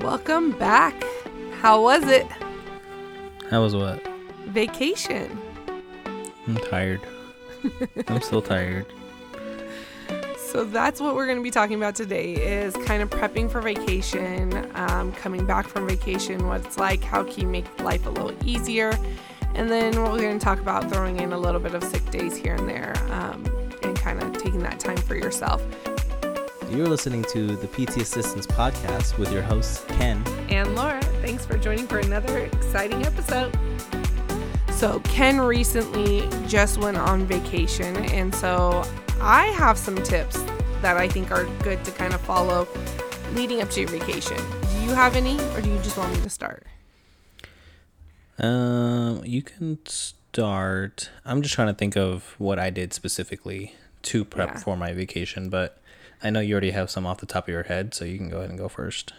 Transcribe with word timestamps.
Welcome 0.00 0.52
back. 0.52 0.94
How 1.60 1.82
was 1.82 2.04
it? 2.04 2.26
How 3.50 3.62
was 3.62 3.74
what? 3.74 4.00
Vacation. 4.46 5.40
I'm 6.46 6.56
tired. 6.56 7.00
I'm 8.06 8.20
still 8.22 8.42
tired. 8.42 8.86
So 10.38 10.64
that's 10.64 10.98
what 10.98 11.14
we're 11.14 11.26
going 11.26 11.36
to 11.36 11.42
be 11.42 11.50
talking 11.50 11.76
about 11.76 11.94
today 11.94 12.32
is 12.32 12.74
kind 12.86 13.02
of 13.02 13.10
prepping 13.10 13.50
for 13.50 13.60
vacation, 13.60 14.70
um, 14.74 15.12
coming 15.12 15.44
back 15.44 15.66
from 15.66 15.86
vacation, 15.86 16.46
what 16.46 16.64
it's 16.64 16.78
like, 16.78 17.04
how 17.04 17.22
can 17.22 17.40
you 17.40 17.46
make 17.48 17.80
life 17.80 18.06
a 18.06 18.10
little 18.10 18.32
easier, 18.46 18.98
and 19.54 19.70
then 19.70 19.94
we're 20.02 20.16
going 20.16 20.38
to 20.38 20.42
talk 20.42 20.58
about 20.58 20.90
throwing 20.90 21.20
in 21.20 21.34
a 21.34 21.38
little 21.38 21.60
bit 21.60 21.74
of 21.74 21.84
sick 21.84 22.10
days 22.10 22.34
here 22.34 22.54
and 22.54 22.66
there 22.66 22.94
um, 23.10 23.44
and 23.82 23.94
kind 23.98 24.22
of 24.22 24.32
taking 24.42 24.60
that 24.60 24.80
time 24.80 24.96
for 24.96 25.16
yourself. 25.16 25.62
You're 26.70 26.86
listening 26.86 27.24
to 27.32 27.56
the 27.56 27.66
PT 27.66 27.96
Assistance 28.02 28.46
podcast 28.46 29.16
with 29.16 29.32
your 29.32 29.40
hosts, 29.40 29.86
Ken 29.88 30.22
and 30.50 30.74
Laura. 30.74 31.00
Thanks 31.22 31.46
for 31.46 31.56
joining 31.56 31.86
for 31.86 31.98
another 31.98 32.40
exciting 32.40 33.06
episode. 33.06 33.58
So, 34.72 35.00
Ken 35.00 35.40
recently 35.40 36.28
just 36.46 36.76
went 36.76 36.98
on 36.98 37.24
vacation, 37.24 37.96
and 38.10 38.34
so 38.34 38.84
I 39.18 39.46
have 39.56 39.78
some 39.78 39.96
tips 40.02 40.42
that 40.82 40.98
I 40.98 41.08
think 41.08 41.30
are 41.30 41.46
good 41.62 41.82
to 41.86 41.90
kind 41.90 42.12
of 42.12 42.20
follow 42.20 42.68
leading 43.32 43.62
up 43.62 43.70
to 43.70 43.80
your 43.80 43.88
vacation. 43.88 44.36
Do 44.36 44.80
you 44.82 44.90
have 44.90 45.16
any, 45.16 45.40
or 45.54 45.62
do 45.62 45.70
you 45.70 45.78
just 45.78 45.96
want 45.96 46.12
me 46.14 46.20
to 46.20 46.30
start? 46.30 46.66
Um, 48.38 49.22
you 49.24 49.40
can 49.40 49.78
start. 49.86 51.08
I'm 51.24 51.40
just 51.40 51.54
trying 51.54 51.68
to 51.68 51.74
think 51.74 51.96
of 51.96 52.34
what 52.36 52.58
I 52.58 52.68
did 52.68 52.92
specifically 52.92 53.74
to 54.02 54.22
prep 54.22 54.50
yeah. 54.50 54.58
for 54.58 54.76
my 54.76 54.92
vacation, 54.92 55.48
but 55.48 55.80
I 56.22 56.30
know 56.30 56.40
you 56.40 56.54
already 56.54 56.72
have 56.72 56.90
some 56.90 57.06
off 57.06 57.18
the 57.18 57.26
top 57.26 57.44
of 57.44 57.48
your 57.48 57.64
head, 57.64 57.94
so 57.94 58.04
you 58.04 58.18
can 58.18 58.28
go 58.28 58.38
ahead 58.38 58.50
and 58.50 58.58
go 58.58 58.68
first. 58.68 59.12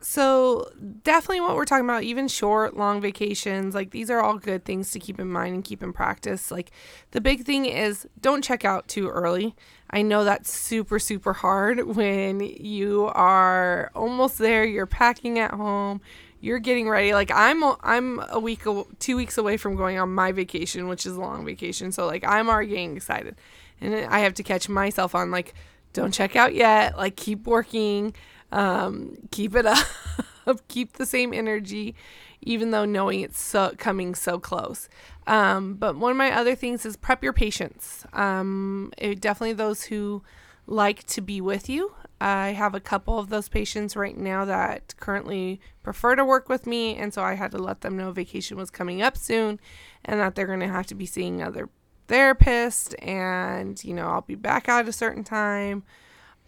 So, 0.00 0.68
definitely 1.04 1.42
what 1.42 1.54
we're 1.54 1.64
talking 1.64 1.84
about, 1.84 2.02
even 2.02 2.26
short, 2.26 2.76
long 2.76 3.00
vacations, 3.00 3.72
like 3.72 3.92
these 3.92 4.10
are 4.10 4.20
all 4.20 4.36
good 4.36 4.64
things 4.64 4.90
to 4.90 4.98
keep 4.98 5.20
in 5.20 5.28
mind 5.28 5.54
and 5.54 5.64
keep 5.64 5.80
in 5.80 5.92
practice. 5.92 6.50
Like, 6.50 6.72
the 7.12 7.20
big 7.20 7.44
thing 7.44 7.66
is 7.66 8.08
don't 8.20 8.42
check 8.42 8.64
out 8.64 8.88
too 8.88 9.08
early. 9.08 9.54
I 9.90 10.02
know 10.02 10.24
that's 10.24 10.50
super, 10.50 10.98
super 10.98 11.32
hard 11.32 11.86
when 11.96 12.40
you 12.40 13.10
are 13.14 13.92
almost 13.94 14.38
there, 14.38 14.64
you're 14.64 14.86
packing 14.86 15.38
at 15.38 15.52
home, 15.52 16.00
you're 16.40 16.58
getting 16.58 16.88
ready. 16.88 17.14
Like, 17.14 17.30
I'm, 17.32 17.62
I'm 17.82 18.24
a 18.28 18.40
week, 18.40 18.64
two 18.98 19.16
weeks 19.16 19.38
away 19.38 19.56
from 19.56 19.76
going 19.76 20.00
on 20.00 20.12
my 20.12 20.32
vacation, 20.32 20.88
which 20.88 21.06
is 21.06 21.14
a 21.14 21.20
long 21.20 21.44
vacation. 21.44 21.92
So, 21.92 22.06
like, 22.06 22.24
I'm 22.26 22.48
already 22.48 22.70
getting 22.70 22.96
excited. 22.96 23.36
And 23.80 23.94
I 24.06 24.18
have 24.20 24.34
to 24.34 24.42
catch 24.42 24.68
myself 24.68 25.14
on, 25.14 25.30
like, 25.30 25.54
don't 25.92 26.12
check 26.12 26.36
out 26.36 26.54
yet. 26.54 26.96
Like, 26.96 27.16
keep 27.16 27.46
working, 27.46 28.14
um, 28.50 29.16
keep 29.30 29.54
it 29.54 29.66
up, 30.46 30.68
keep 30.68 30.94
the 30.94 31.06
same 31.06 31.32
energy, 31.32 31.94
even 32.40 32.70
though 32.70 32.84
knowing 32.84 33.20
it's 33.20 33.40
so 33.40 33.72
coming 33.78 34.14
so 34.14 34.38
close. 34.38 34.88
Um, 35.26 35.74
but 35.74 35.96
one 35.96 36.10
of 36.10 36.16
my 36.16 36.36
other 36.36 36.54
things 36.54 36.84
is 36.84 36.96
prep 36.96 37.22
your 37.22 37.32
patients. 37.32 38.04
Um, 38.12 38.92
it, 38.98 39.20
definitely 39.20 39.54
those 39.54 39.84
who 39.84 40.22
like 40.66 41.04
to 41.04 41.20
be 41.20 41.40
with 41.40 41.68
you. 41.68 41.94
I 42.20 42.50
have 42.52 42.74
a 42.74 42.80
couple 42.80 43.18
of 43.18 43.30
those 43.30 43.48
patients 43.48 43.96
right 43.96 44.16
now 44.16 44.44
that 44.44 44.94
currently 45.00 45.60
prefer 45.82 46.14
to 46.14 46.24
work 46.24 46.48
with 46.48 46.68
me, 46.68 46.94
and 46.94 47.12
so 47.12 47.22
I 47.22 47.34
had 47.34 47.50
to 47.50 47.58
let 47.58 47.80
them 47.80 47.96
know 47.96 48.12
vacation 48.12 48.56
was 48.56 48.70
coming 48.70 49.02
up 49.02 49.16
soon 49.16 49.58
and 50.04 50.20
that 50.20 50.36
they're 50.36 50.46
going 50.46 50.60
to 50.60 50.68
have 50.68 50.86
to 50.88 50.94
be 50.94 51.06
seeing 51.06 51.42
other 51.42 51.68
therapist 52.08 52.94
and 53.00 53.82
you 53.84 53.94
know 53.94 54.08
i'll 54.08 54.20
be 54.22 54.34
back 54.34 54.68
at 54.68 54.88
a 54.88 54.92
certain 54.92 55.24
time 55.24 55.82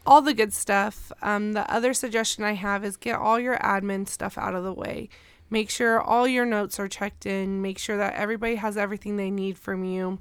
all 0.06 0.20
the 0.20 0.34
good 0.34 0.52
stuff. 0.52 1.10
Um, 1.22 1.52
the 1.52 1.70
other 1.72 1.94
suggestion 1.94 2.44
i 2.44 2.52
have 2.52 2.84
is 2.84 2.97
get 2.97 3.16
all 3.16 3.41
your 3.41 3.56
admin 3.58 4.06
stuff 4.06 4.36
out 4.36 4.55
of 4.55 4.64
the 4.64 4.72
way. 4.72 5.08
Make 5.50 5.70
sure 5.70 6.00
all 6.00 6.27
your 6.27 6.47
notes 6.47 6.78
are 6.78 6.88
checked 6.88 7.26
in. 7.26 7.62
Make 7.62 7.78
sure 7.78 7.97
that 7.97 8.14
everybody 8.14 8.56
has 8.56 8.76
everything 8.76 9.16
they 9.16 9.31
need 9.31 9.59
from 9.59 9.84
you 9.84 10.19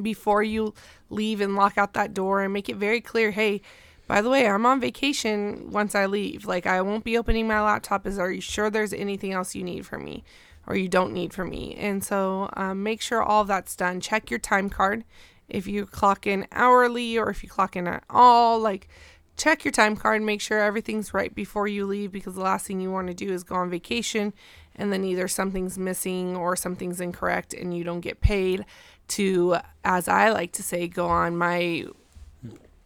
before 0.00 0.42
you 0.42 0.74
leave 1.10 1.40
and 1.40 1.54
lock 1.54 1.76
out 1.76 1.92
that 1.92 2.14
door 2.14 2.42
and 2.42 2.52
make 2.52 2.70
it 2.70 2.76
very 2.76 2.98
clear 2.98 3.30
hey 3.30 3.60
by 4.06 4.22
the 4.22 4.30
way 4.30 4.46
i'm 4.46 4.64
on 4.64 4.80
vacation 4.80 5.70
once 5.70 5.94
i 5.94 6.06
leave. 6.06 6.44
Like 6.46 6.66
i 6.66 6.80
won't 6.80 7.04
be 7.04 7.18
opening 7.18 7.46
my 7.46 7.60
laptop. 7.60 8.06
Is 8.06 8.18
are 8.18 8.32
you 8.32 8.40
sure 8.40 8.70
there's 8.70 8.92
anything 8.92 9.32
else 9.32 9.54
you 9.54 9.62
need 9.62 9.86
from 9.86 10.04
me 10.04 10.24
or 10.66 10.76
you 10.76 10.88
don't 10.88 11.12
need 11.12 11.32
from 11.32 11.50
me. 11.50 11.74
And 11.74 12.02
so 12.04 12.48
um, 12.54 12.82
make 12.82 13.00
sure 13.00 13.22
all 13.22 13.44
that's 13.44 13.76
done. 13.76 14.00
Check 14.00 14.30
your 14.30 14.38
time 14.38 14.70
card. 14.70 15.04
If 15.48 15.66
you 15.66 15.86
clock 15.86 16.26
in 16.26 16.46
hourly 16.52 17.18
or 17.18 17.28
if 17.30 17.42
you 17.42 17.48
clock 17.48 17.76
in 17.76 17.86
at 17.86 18.04
all, 18.08 18.58
like 18.58 18.88
check 19.36 19.64
your 19.64 19.72
time 19.72 19.96
card, 19.96 20.22
make 20.22 20.40
sure 20.40 20.60
everything's 20.60 21.12
right 21.12 21.34
before 21.34 21.66
you 21.66 21.86
leave 21.86 22.12
because 22.12 22.34
the 22.34 22.40
last 22.40 22.66
thing 22.66 22.80
you 22.80 22.90
want 22.90 23.08
to 23.08 23.14
do 23.14 23.32
is 23.32 23.42
go 23.42 23.56
on 23.56 23.70
vacation 23.70 24.32
and 24.76 24.92
then 24.92 25.04
either 25.04 25.28
something's 25.28 25.78
missing 25.78 26.36
or 26.36 26.56
something's 26.56 27.00
incorrect 27.00 27.52
and 27.52 27.76
you 27.76 27.84
don't 27.84 28.00
get 28.00 28.20
paid 28.20 28.64
to, 29.08 29.56
as 29.84 30.08
I 30.08 30.30
like 30.30 30.52
to 30.52 30.62
say, 30.62 30.88
go 30.88 31.08
on 31.08 31.36
my 31.36 31.84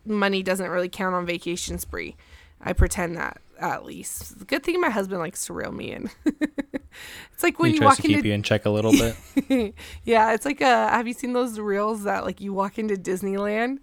money 0.04 0.42
doesn't 0.42 0.70
really 0.70 0.88
count 0.88 1.14
on 1.14 1.26
vacation 1.26 1.78
spree. 1.78 2.16
I 2.60 2.72
pretend 2.72 3.16
that 3.16 3.40
at 3.60 3.84
least. 3.84 4.46
Good 4.46 4.62
thing 4.62 4.80
my 4.80 4.90
husband 4.90 5.20
likes 5.20 5.46
to 5.46 5.52
reel 5.52 5.72
me 5.72 5.92
in. 5.92 6.10
it's 7.32 7.42
like 7.42 7.58
when 7.58 7.70
he 7.70 7.78
you 7.78 7.84
walk 7.84 7.96
to 7.96 8.04
into 8.04 8.16
keep 8.16 8.24
you 8.24 8.32
in 8.32 8.42
check 8.42 8.66
a 8.66 8.70
little 8.70 8.92
bit. 8.92 9.74
yeah, 10.04 10.32
it's 10.32 10.44
like 10.44 10.62
uh 10.62 10.88
have 10.88 11.06
you 11.06 11.14
seen 11.14 11.32
those 11.32 11.58
reels 11.58 12.04
that 12.04 12.24
like 12.24 12.40
you 12.40 12.52
walk 12.52 12.78
into 12.78 12.94
Disneyland 12.94 13.78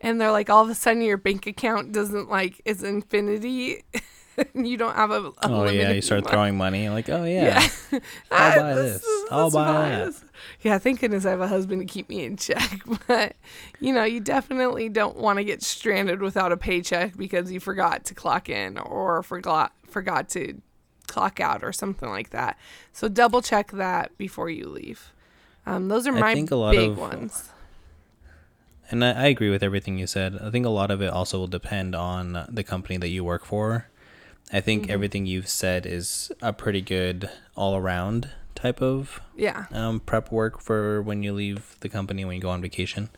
and 0.00 0.20
they're 0.20 0.30
like 0.30 0.50
all 0.50 0.62
of 0.62 0.70
a 0.70 0.74
sudden 0.74 1.02
your 1.02 1.16
bank 1.16 1.46
account 1.46 1.92
doesn't 1.92 2.28
like 2.28 2.60
is 2.64 2.82
infinity 2.82 3.84
you 4.54 4.76
don't 4.76 4.94
have 4.94 5.10
a, 5.10 5.28
a 5.28 5.32
oh 5.44 5.64
yeah 5.64 5.90
you 5.90 6.02
start 6.02 6.24
money. 6.24 6.32
throwing 6.32 6.56
money 6.56 6.88
like 6.88 7.08
oh 7.08 7.24
yeah, 7.24 7.68
yeah. 7.90 7.98
i'll 8.30 8.60
buy 8.60 8.74
this, 8.74 9.00
this 9.00 9.24
i'll 9.30 9.50
buy 9.50 9.72
that 9.88 10.14
yeah 10.60 10.78
thank 10.78 11.00
goodness 11.00 11.24
i 11.24 11.30
have 11.30 11.40
a 11.40 11.48
husband 11.48 11.80
to 11.80 11.86
keep 11.86 12.08
me 12.08 12.24
in 12.24 12.36
check 12.36 12.82
but 13.06 13.34
you 13.80 13.92
know 13.92 14.04
you 14.04 14.20
definitely 14.20 14.88
don't 14.88 15.16
want 15.16 15.38
to 15.38 15.44
get 15.44 15.62
stranded 15.62 16.20
without 16.20 16.52
a 16.52 16.56
paycheck 16.56 17.16
because 17.16 17.50
you 17.50 17.60
forgot 17.60 18.04
to 18.04 18.14
clock 18.14 18.48
in 18.48 18.76
or 18.78 19.22
forgot 19.22 19.72
forgot 19.86 20.28
to 20.28 20.60
clock 21.06 21.40
out 21.40 21.62
or 21.62 21.72
something 21.72 22.08
like 22.08 22.30
that 22.30 22.58
so 22.92 23.08
double 23.08 23.42
check 23.42 23.72
that 23.72 24.16
before 24.18 24.50
you 24.50 24.68
leave 24.68 25.12
um, 25.66 25.88
those 25.88 26.06
are 26.06 26.12
my 26.12 26.34
big 26.34 26.52
of, 26.52 26.98
ones 26.98 27.50
and 28.90 29.04
I, 29.04 29.10
I 29.12 29.26
agree 29.26 29.50
with 29.50 29.64
everything 29.64 29.98
you 29.98 30.06
said. 30.06 30.38
I 30.40 30.48
think 30.48 30.64
a 30.64 30.68
lot 30.68 30.92
of 30.92 31.02
it 31.02 31.10
also 31.10 31.38
will 31.38 31.48
depend 31.48 31.96
on 31.96 32.46
the 32.48 32.62
company 32.62 32.96
that 32.98 33.08
you 33.08 33.24
work 33.24 33.44
for 33.44 33.88
I 34.52 34.60
think 34.60 34.84
mm-hmm. 34.84 34.92
everything 34.92 35.26
you've 35.26 35.48
said 35.48 35.86
is 35.86 36.30
a 36.40 36.52
pretty 36.52 36.80
good 36.80 37.30
all 37.56 37.76
around 37.76 38.30
type 38.54 38.80
of 38.80 39.20
yeah 39.36 39.66
um, 39.72 40.00
prep 40.00 40.32
work 40.32 40.60
for 40.60 41.02
when 41.02 41.22
you 41.22 41.32
leave 41.32 41.76
the 41.80 41.88
company 41.88 42.24
when 42.24 42.36
you 42.36 42.42
go 42.42 42.50
on 42.50 42.62
vacation. 42.62 43.10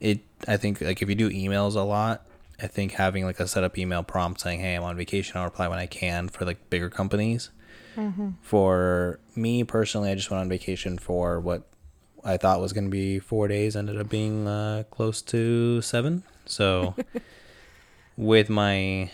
It 0.00 0.20
I 0.48 0.56
think 0.56 0.80
like 0.80 1.02
if 1.02 1.08
you 1.08 1.14
do 1.14 1.30
emails 1.30 1.76
a 1.76 1.80
lot, 1.80 2.26
I 2.62 2.66
think 2.66 2.92
having 2.92 3.24
like 3.24 3.40
a 3.40 3.48
set 3.48 3.64
up 3.64 3.76
email 3.78 4.02
prompt 4.02 4.40
saying, 4.40 4.60
"Hey, 4.60 4.74
I'm 4.74 4.84
on 4.84 4.96
vacation. 4.96 5.36
I'll 5.36 5.44
reply 5.44 5.68
when 5.68 5.78
I 5.78 5.86
can." 5.86 6.28
For 6.28 6.44
like 6.44 6.70
bigger 6.70 6.90
companies. 6.90 7.50
Mm-hmm. 7.96 8.30
For 8.42 9.20
me 9.36 9.64
personally, 9.64 10.10
I 10.10 10.14
just 10.14 10.30
went 10.30 10.40
on 10.40 10.48
vacation 10.48 10.98
for 10.98 11.40
what 11.40 11.68
I 12.24 12.36
thought 12.36 12.60
was 12.60 12.72
going 12.72 12.84
to 12.84 12.90
be 12.90 13.18
four 13.18 13.48
days, 13.48 13.76
ended 13.76 14.00
up 14.00 14.08
being 14.08 14.48
uh, 14.48 14.84
close 14.90 15.20
to 15.22 15.82
seven. 15.82 16.22
So, 16.46 16.94
with 18.16 18.48
my 18.48 19.10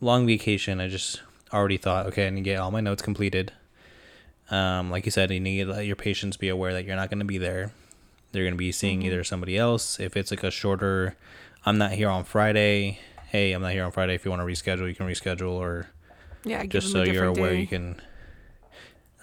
long 0.00 0.26
vacation, 0.26 0.80
I 0.80 0.88
just 0.88 1.22
already 1.52 1.76
thought, 1.76 2.06
okay, 2.06 2.26
I 2.26 2.30
need 2.30 2.40
to 2.40 2.44
get 2.44 2.58
all 2.58 2.70
my 2.70 2.80
notes 2.80 3.02
completed. 3.02 3.52
Um, 4.50 4.90
like 4.90 5.04
you 5.04 5.10
said, 5.10 5.30
you 5.30 5.40
need 5.40 5.64
to 5.64 5.72
let 5.72 5.86
your 5.86 5.96
patients 5.96 6.36
be 6.36 6.48
aware 6.48 6.72
that 6.72 6.84
you're 6.84 6.96
not 6.96 7.10
going 7.10 7.18
to 7.18 7.24
be 7.24 7.38
there. 7.38 7.72
They're 8.32 8.44
going 8.44 8.54
to 8.54 8.58
be 8.58 8.72
seeing 8.72 9.00
mm-hmm. 9.00 9.08
either 9.08 9.24
somebody 9.24 9.58
else. 9.58 10.00
If 10.00 10.16
it's 10.16 10.30
like 10.30 10.42
a 10.42 10.50
shorter, 10.50 11.16
I'm 11.66 11.78
not 11.78 11.92
here 11.92 12.08
on 12.08 12.24
Friday. 12.24 13.00
Hey, 13.26 13.52
I'm 13.52 13.60
not 13.60 13.72
here 13.72 13.84
on 13.84 13.90
Friday. 13.90 14.14
If 14.14 14.24
you 14.24 14.30
want 14.30 14.40
to 14.40 14.46
reschedule, 14.46 14.88
you 14.88 14.94
can 14.94 15.06
reschedule, 15.06 15.54
or 15.54 15.88
yeah, 16.44 16.64
just 16.64 16.92
so 16.92 17.02
you're 17.02 17.24
aware, 17.24 17.50
day. 17.50 17.60
you 17.60 17.66
can 17.66 18.00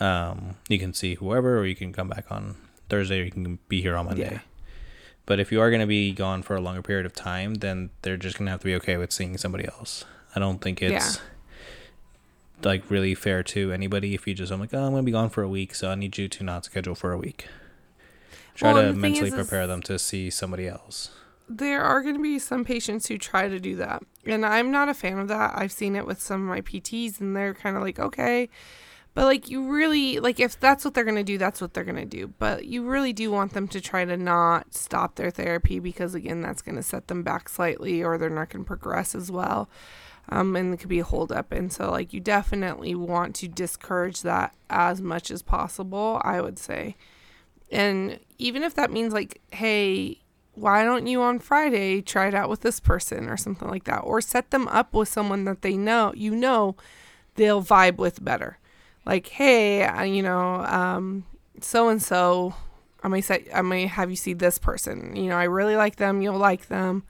um, 0.02 0.56
you 0.68 0.78
can 0.78 0.94
see 0.94 1.16
whoever, 1.16 1.58
or 1.58 1.66
you 1.66 1.76
can 1.76 1.94
come 1.94 2.10
back 2.10 2.30
on 2.30 2.58
Thursday, 2.90 3.22
or 3.22 3.24
you 3.24 3.32
can 3.32 3.60
be 3.70 3.82
here 3.82 3.96
on 3.96 4.08
Monday. 4.08 4.34
Yeah. 4.34 4.40
But 5.26 5.40
if 5.40 5.54
you 5.54 5.62
are 5.62 5.70
going 5.70 5.80
to 5.80 5.88
be 5.88 6.12
gone 6.12 6.44
for 6.44 6.54
a 6.54 6.60
longer 6.60 6.82
period 6.82 7.06
of 7.06 7.14
time, 7.14 7.56
then 7.56 7.92
they're 8.02 8.18
just 8.18 8.38
going 8.38 8.46
to 8.48 8.52
have 8.52 8.60
to 8.60 8.66
be 8.66 8.76
okay 8.76 8.98
with 8.98 9.14
seeing 9.14 9.38
somebody 9.38 9.66
else. 9.66 10.04
I 10.36 10.40
don't 10.40 10.60
think 10.60 10.82
it's 10.82 11.16
yeah. 11.16 11.22
like 12.62 12.90
really 12.92 13.16
fair 13.16 13.42
to 13.44 13.72
anybody 13.72 14.14
if 14.14 14.28
you 14.28 14.34
just 14.34 14.52
I'm 14.52 14.60
like, 14.60 14.74
oh, 14.74 14.84
I'm 14.84 14.92
gonna 14.92 15.04
be 15.04 15.12
gone 15.12 15.30
for 15.30 15.44
a 15.44 15.48
week, 15.48 15.76
so 15.76 15.90
I 15.90 15.96
need 15.96 16.18
you 16.18 16.28
to 16.28 16.44
not 16.44 16.66
schedule 16.66 16.96
for 16.96 17.12
a 17.14 17.18
week. 17.18 17.48
Try 18.56 18.74
well, 18.74 18.84
to 18.84 18.94
mentally 18.94 19.30
is, 19.30 19.34
prepare 19.34 19.66
them 19.66 19.82
to 19.84 19.98
see 19.98 20.30
somebody 20.30 20.68
else. 20.68 21.12
There 21.58 21.82
are 21.84 22.02
going 22.02 22.16
to 22.16 22.22
be 22.22 22.40
some 22.40 22.66
patients 22.66 23.08
who 23.08 23.18
try 23.18 23.48
to 23.48 23.60
do 23.60 23.76
that, 23.78 24.02
and 24.26 24.46
I'm 24.46 24.72
not 24.72 24.90
a 24.90 24.94
fan 24.94 25.20
of 25.20 25.28
that. 25.28 25.54
I've 25.56 25.72
seen 25.72 25.96
it 25.96 26.06
with 26.06 26.22
some 26.22 26.42
of 26.42 26.48
my 26.48 26.62
PTs, 26.62 27.20
and 27.22 27.36
they're 27.36 27.54
kind 27.54 27.78
of 27.78 27.84
like, 27.84 28.00
okay, 28.00 28.50
But 29.14 29.26
like 29.26 29.50
you 29.50 29.70
really 29.70 30.20
like 30.20 30.40
if 30.40 30.60
that's 30.60 30.84
what 30.84 30.94
they're 30.94 31.04
going 31.04 31.18
to 31.18 31.24
do, 31.24 31.38
that's 31.38 31.62
what 31.62 31.74
they're 31.74 31.84
going 31.84 31.98
to 31.98 32.06
do. 32.06 32.28
But 32.40 32.66
you 32.66 32.84
really 32.84 33.14
do 33.14 33.32
want 33.32 33.54
them 33.54 33.68
to 33.70 33.80
try 33.82 34.06
to 34.06 34.18
not 34.18 34.74
stop 34.74 35.16
their 35.16 35.30
therapy 35.30 35.80
because 35.80 36.16
again, 36.16 36.42
that's 36.42 36.62
going 36.64 36.76
to 36.78 36.84
set 36.84 37.08
them 37.08 37.22
back 37.22 37.48
slightly 37.50 38.04
or 38.04 38.18
they're 38.18 38.30
not 38.30 38.50
going 38.50 38.64
to 38.64 38.68
progress 38.68 39.14
as 39.14 39.32
well. 39.32 39.70
Um, 40.30 40.56
and 40.56 40.74
it 40.74 40.78
could 40.78 40.90
be 40.90 41.00
a 41.00 41.04
holdup. 41.04 41.52
And 41.52 41.72
so 41.72 41.92
like 41.92 42.12
you 42.14 42.20
definitely 42.22 42.96
want 42.96 43.36
to 43.36 43.48
discourage 43.48 44.22
that 44.24 44.56
as 44.70 45.02
much 45.02 45.30
as 45.30 45.44
possible, 45.44 46.20
I 46.24 46.42
would 46.42 46.58
say. 46.58 46.96
And 47.72 48.20
even 48.40 48.64
if 48.64 48.74
that 48.76 48.92
means 48.92 49.14
like, 49.14 49.42
hey, 49.52 50.23
why 50.56 50.84
don't 50.84 51.08
you 51.08 51.22
on 51.22 51.40
Friday 51.40 52.02
try 52.02 52.28
it 52.28 52.34
out 52.34 52.50
with 52.50 52.62
this 52.62 52.80
person 52.80 53.28
or 53.28 53.38
something 53.38 53.68
like 53.68 53.86
that 53.86 54.00
or 54.00 54.22
set 54.22 54.52
them 54.52 54.68
up 54.68 54.94
with 54.94 55.10
someone 55.10 55.46
that 55.46 55.62
they 55.62 55.76
know, 55.76 56.14
you 56.16 56.36
know, 56.36 56.76
they'll 57.36 57.64
vibe 57.64 57.98
with 57.98 58.24
better 58.24 58.60
like, 59.06 59.28
hey, 59.28 60.08
you 60.08 60.24
know, 60.24 61.24
so 61.60 61.90
and 61.90 62.02
so, 62.02 62.56
I 63.04 63.10
may 63.10 63.22
say, 63.22 63.48
I 63.54 63.62
may 63.62 63.86
have 63.86 64.10
you 64.10 64.16
see 64.16 64.34
this 64.34 64.58
person. 64.58 65.16
You 65.16 65.30
know, 65.30 65.36
I 65.36 65.44
really 65.44 65.76
like 65.76 65.98
them. 65.98 66.22
You'll 66.22 66.38
like 66.38 66.68
them. 66.68 67.04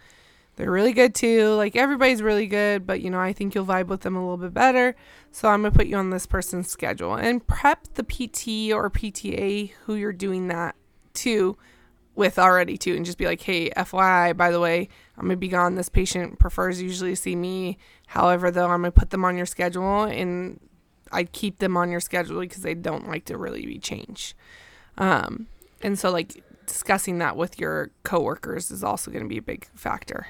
They're 0.55 0.71
really 0.71 0.93
good 0.93 1.15
too. 1.15 1.49
Like 1.55 1.75
everybody's 1.75 2.21
really 2.21 2.47
good, 2.47 2.85
but 2.85 3.01
you 3.01 3.09
know, 3.09 3.19
I 3.19 3.33
think 3.33 3.53
you'll 3.53 3.65
vibe 3.65 3.87
with 3.87 4.01
them 4.01 4.15
a 4.15 4.21
little 4.21 4.37
bit 4.37 4.53
better. 4.53 4.95
So 5.31 5.49
I'm 5.49 5.61
gonna 5.61 5.71
put 5.71 5.87
you 5.87 5.95
on 5.97 6.09
this 6.09 6.25
person's 6.25 6.69
schedule 6.69 7.15
and 7.15 7.45
prep 7.45 7.87
the 7.95 8.03
PT 8.03 8.71
or 8.73 8.89
PTA 8.89 9.71
who 9.85 9.95
you're 9.95 10.13
doing 10.13 10.47
that 10.47 10.75
to 11.15 11.57
with 12.15 12.37
already 12.37 12.77
too, 12.77 12.95
and 12.95 13.05
just 13.05 13.17
be 13.17 13.25
like, 13.25 13.41
hey, 13.41 13.69
FYI, 13.71 14.35
by 14.35 14.51
the 14.51 14.59
way, 14.59 14.89
I'm 15.17 15.25
gonna 15.25 15.37
be 15.37 15.47
gone. 15.47 15.75
This 15.75 15.89
patient 15.89 16.39
prefers 16.39 16.81
usually 16.81 17.11
to 17.11 17.15
see 17.15 17.35
me. 17.35 17.77
However, 18.07 18.51
though, 18.51 18.65
I'm 18.65 18.81
gonna 18.81 18.91
put 18.91 19.09
them 19.09 19.25
on 19.25 19.37
your 19.37 19.45
schedule 19.45 20.03
and 20.03 20.59
I 21.11 21.23
keep 21.25 21.59
them 21.59 21.77
on 21.77 21.91
your 21.91 21.99
schedule 21.99 22.39
because 22.39 22.63
they 22.63 22.73
don't 22.73 23.07
like 23.07 23.25
to 23.25 23.37
really 23.37 23.65
be 23.65 23.79
changed. 23.79 24.35
Um, 24.97 25.47
and 25.81 25.97
so 25.97 26.11
like 26.11 26.43
discussing 26.65 27.19
that 27.19 27.35
with 27.35 27.59
your 27.59 27.91
coworkers 28.03 28.71
is 28.71 28.83
also 28.83 29.11
to 29.23 29.29
be 29.29 29.37
a 29.37 29.41
big 29.41 29.67
factor. 29.75 30.27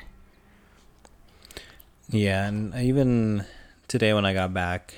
Yeah, 2.10 2.48
and 2.48 2.76
even 2.76 3.46
today 3.88 4.14
when 4.14 4.26
I 4.26 4.34
got 4.34 4.54
back, 4.54 4.94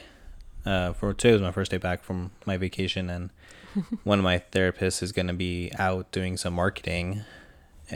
uh, 0.66 0.94
for 0.94 1.14
today 1.14 1.34
was 1.34 1.42
my 1.42 1.52
first 1.52 1.72
day 1.72 1.78
back 1.78 2.04
from 2.04 2.31
my 2.46 2.58
vacation, 2.58 3.10
and 3.10 3.30
one 4.04 4.19
of 4.19 4.24
my 4.24 4.42
therapists 4.51 5.01
is 5.04 5.12
going 5.12 5.27
to 5.27 5.33
be 5.33 5.72
out 5.77 6.12
doing 6.12 6.38
some 6.38 6.54
marketing 6.54 7.22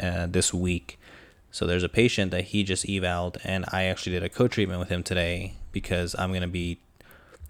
uh, 0.01 0.27
this 0.27 0.53
week. 0.53 0.99
So 1.51 1.65
there's 1.65 1.83
a 1.83 1.89
patient 1.89 2.31
that 2.31 2.45
he 2.45 2.63
just 2.63 2.87
evaled, 2.87 3.39
and 3.43 3.65
I 3.71 3.85
actually 3.85 4.13
did 4.13 4.23
a 4.23 4.29
co-treatment 4.29 4.79
with 4.79 4.89
him 4.89 5.01
today 5.01 5.55
because 5.71 6.15
I'm 6.17 6.29
going 6.29 6.41
to 6.41 6.47
be 6.47 6.79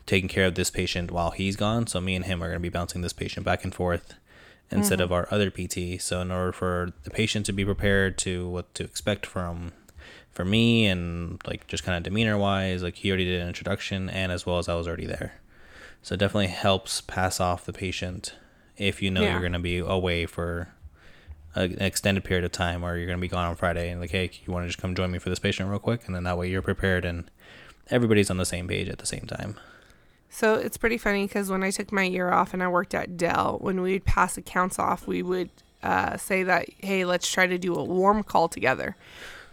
taking 0.06 0.30
care 0.30 0.46
of 0.46 0.56
this 0.56 0.72
patient 0.72 1.12
while 1.12 1.32
he's 1.32 1.56
gone. 1.56 1.86
So 1.88 2.00
me 2.00 2.16
and 2.16 2.26
him 2.26 2.42
are 2.42 2.48
going 2.48 2.56
to 2.56 2.60
be 2.60 2.70
bouncing 2.70 3.02
this 3.02 3.14
patient 3.14 3.46
back 3.46 3.64
and 3.64 3.76
forth 3.76 4.16
instead 4.72 5.00
mm-hmm. 5.00 5.04
of 5.04 5.12
our 5.12 5.28
other 5.32 5.52
PT. 5.52 6.02
So 6.02 6.22
in 6.22 6.32
order 6.32 6.52
for 6.52 6.94
the 7.04 7.12
patient 7.12 7.46
to 7.48 7.54
be 7.54 7.66
prepared 7.66 8.18
to 8.20 8.48
what 8.50 8.74
to 8.76 8.84
expect 8.84 9.26
from 9.26 9.74
for 10.32 10.46
me 10.46 10.86
and 10.88 11.42
like 11.46 11.68
just 11.68 11.84
kind 11.84 11.98
of 11.98 12.04
demeanor 12.04 12.38
wise, 12.38 12.82
like 12.82 12.96
he 12.96 13.10
already 13.10 13.26
did 13.26 13.42
an 13.42 13.48
introduction 13.48 14.10
and 14.10 14.32
as 14.32 14.46
well 14.46 14.58
as 14.58 14.70
I 14.70 14.76
was 14.76 14.88
already 14.88 15.06
there. 15.06 15.34
So 16.02 16.14
it 16.14 16.20
definitely 16.20 16.48
helps 16.48 17.02
pass 17.02 17.40
off 17.40 17.66
the 17.66 17.74
patient 17.74 18.34
if 18.78 19.02
you 19.02 19.12
know 19.12 19.22
yeah. 19.22 19.32
you're 19.32 19.42
going 19.42 19.54
to 19.54 19.60
be 19.60 19.78
away 19.78 20.26
for 20.26 20.70
a, 21.56 21.62
an 21.62 21.82
extended 21.82 22.24
period 22.24 22.46
of 22.46 22.52
time 22.52 22.84
or 22.84 22.98
you're 22.98 23.06
going 23.06 23.18
to 23.18 23.22
be 23.22 23.28
gone 23.28 23.46
on 23.46 23.56
Friday 23.56 23.90
and 23.90 24.00
like, 24.00 24.12
hey, 24.12 24.32
you 24.46 24.54
want 24.54 24.64
to 24.64 24.68
just 24.68 24.80
come 24.80 24.96
join 24.96 25.12
me 25.12 25.20
for 25.20 25.30
this 25.30 25.40
patient 25.40 25.70
real 25.70 25.80
quick? 25.80 26.06
And 26.06 26.16
then 26.16 26.24
that 26.24 26.38
way 26.38 26.50
you're 26.50 26.62
prepared 26.62 27.06
and 27.06 27.30
everybody's 27.90 28.30
on 28.30 28.38
the 28.38 28.46
same 28.46 28.68
page 28.68 28.88
at 28.88 29.00
the 29.00 29.06
same 29.06 29.26
time. 29.28 29.58
So 30.30 30.56
it's 30.56 30.78
pretty 30.78 30.98
funny 30.98 31.26
because 31.26 31.50
when 31.50 31.64
I 31.64 31.72
took 31.72 31.92
my 31.92 32.04
year 32.04 32.32
off 32.32 32.54
and 32.54 32.62
I 32.62 32.68
worked 32.68 32.94
at 32.94 33.18
Dell, 33.18 33.58
when 33.62 33.82
we 33.82 33.94
would 33.94 34.06
pass 34.06 34.38
accounts 34.38 34.78
off, 34.78 35.08
we 35.08 35.24
would 35.24 35.50
uh, 35.82 36.18
say 36.18 36.44
that, 36.44 36.70
hey, 36.80 37.04
let's 37.04 37.30
try 37.30 37.48
to 37.48 37.58
do 37.58 37.76
a 37.76 37.84
warm 37.84 38.24
call 38.24 38.48
together, 38.48 38.96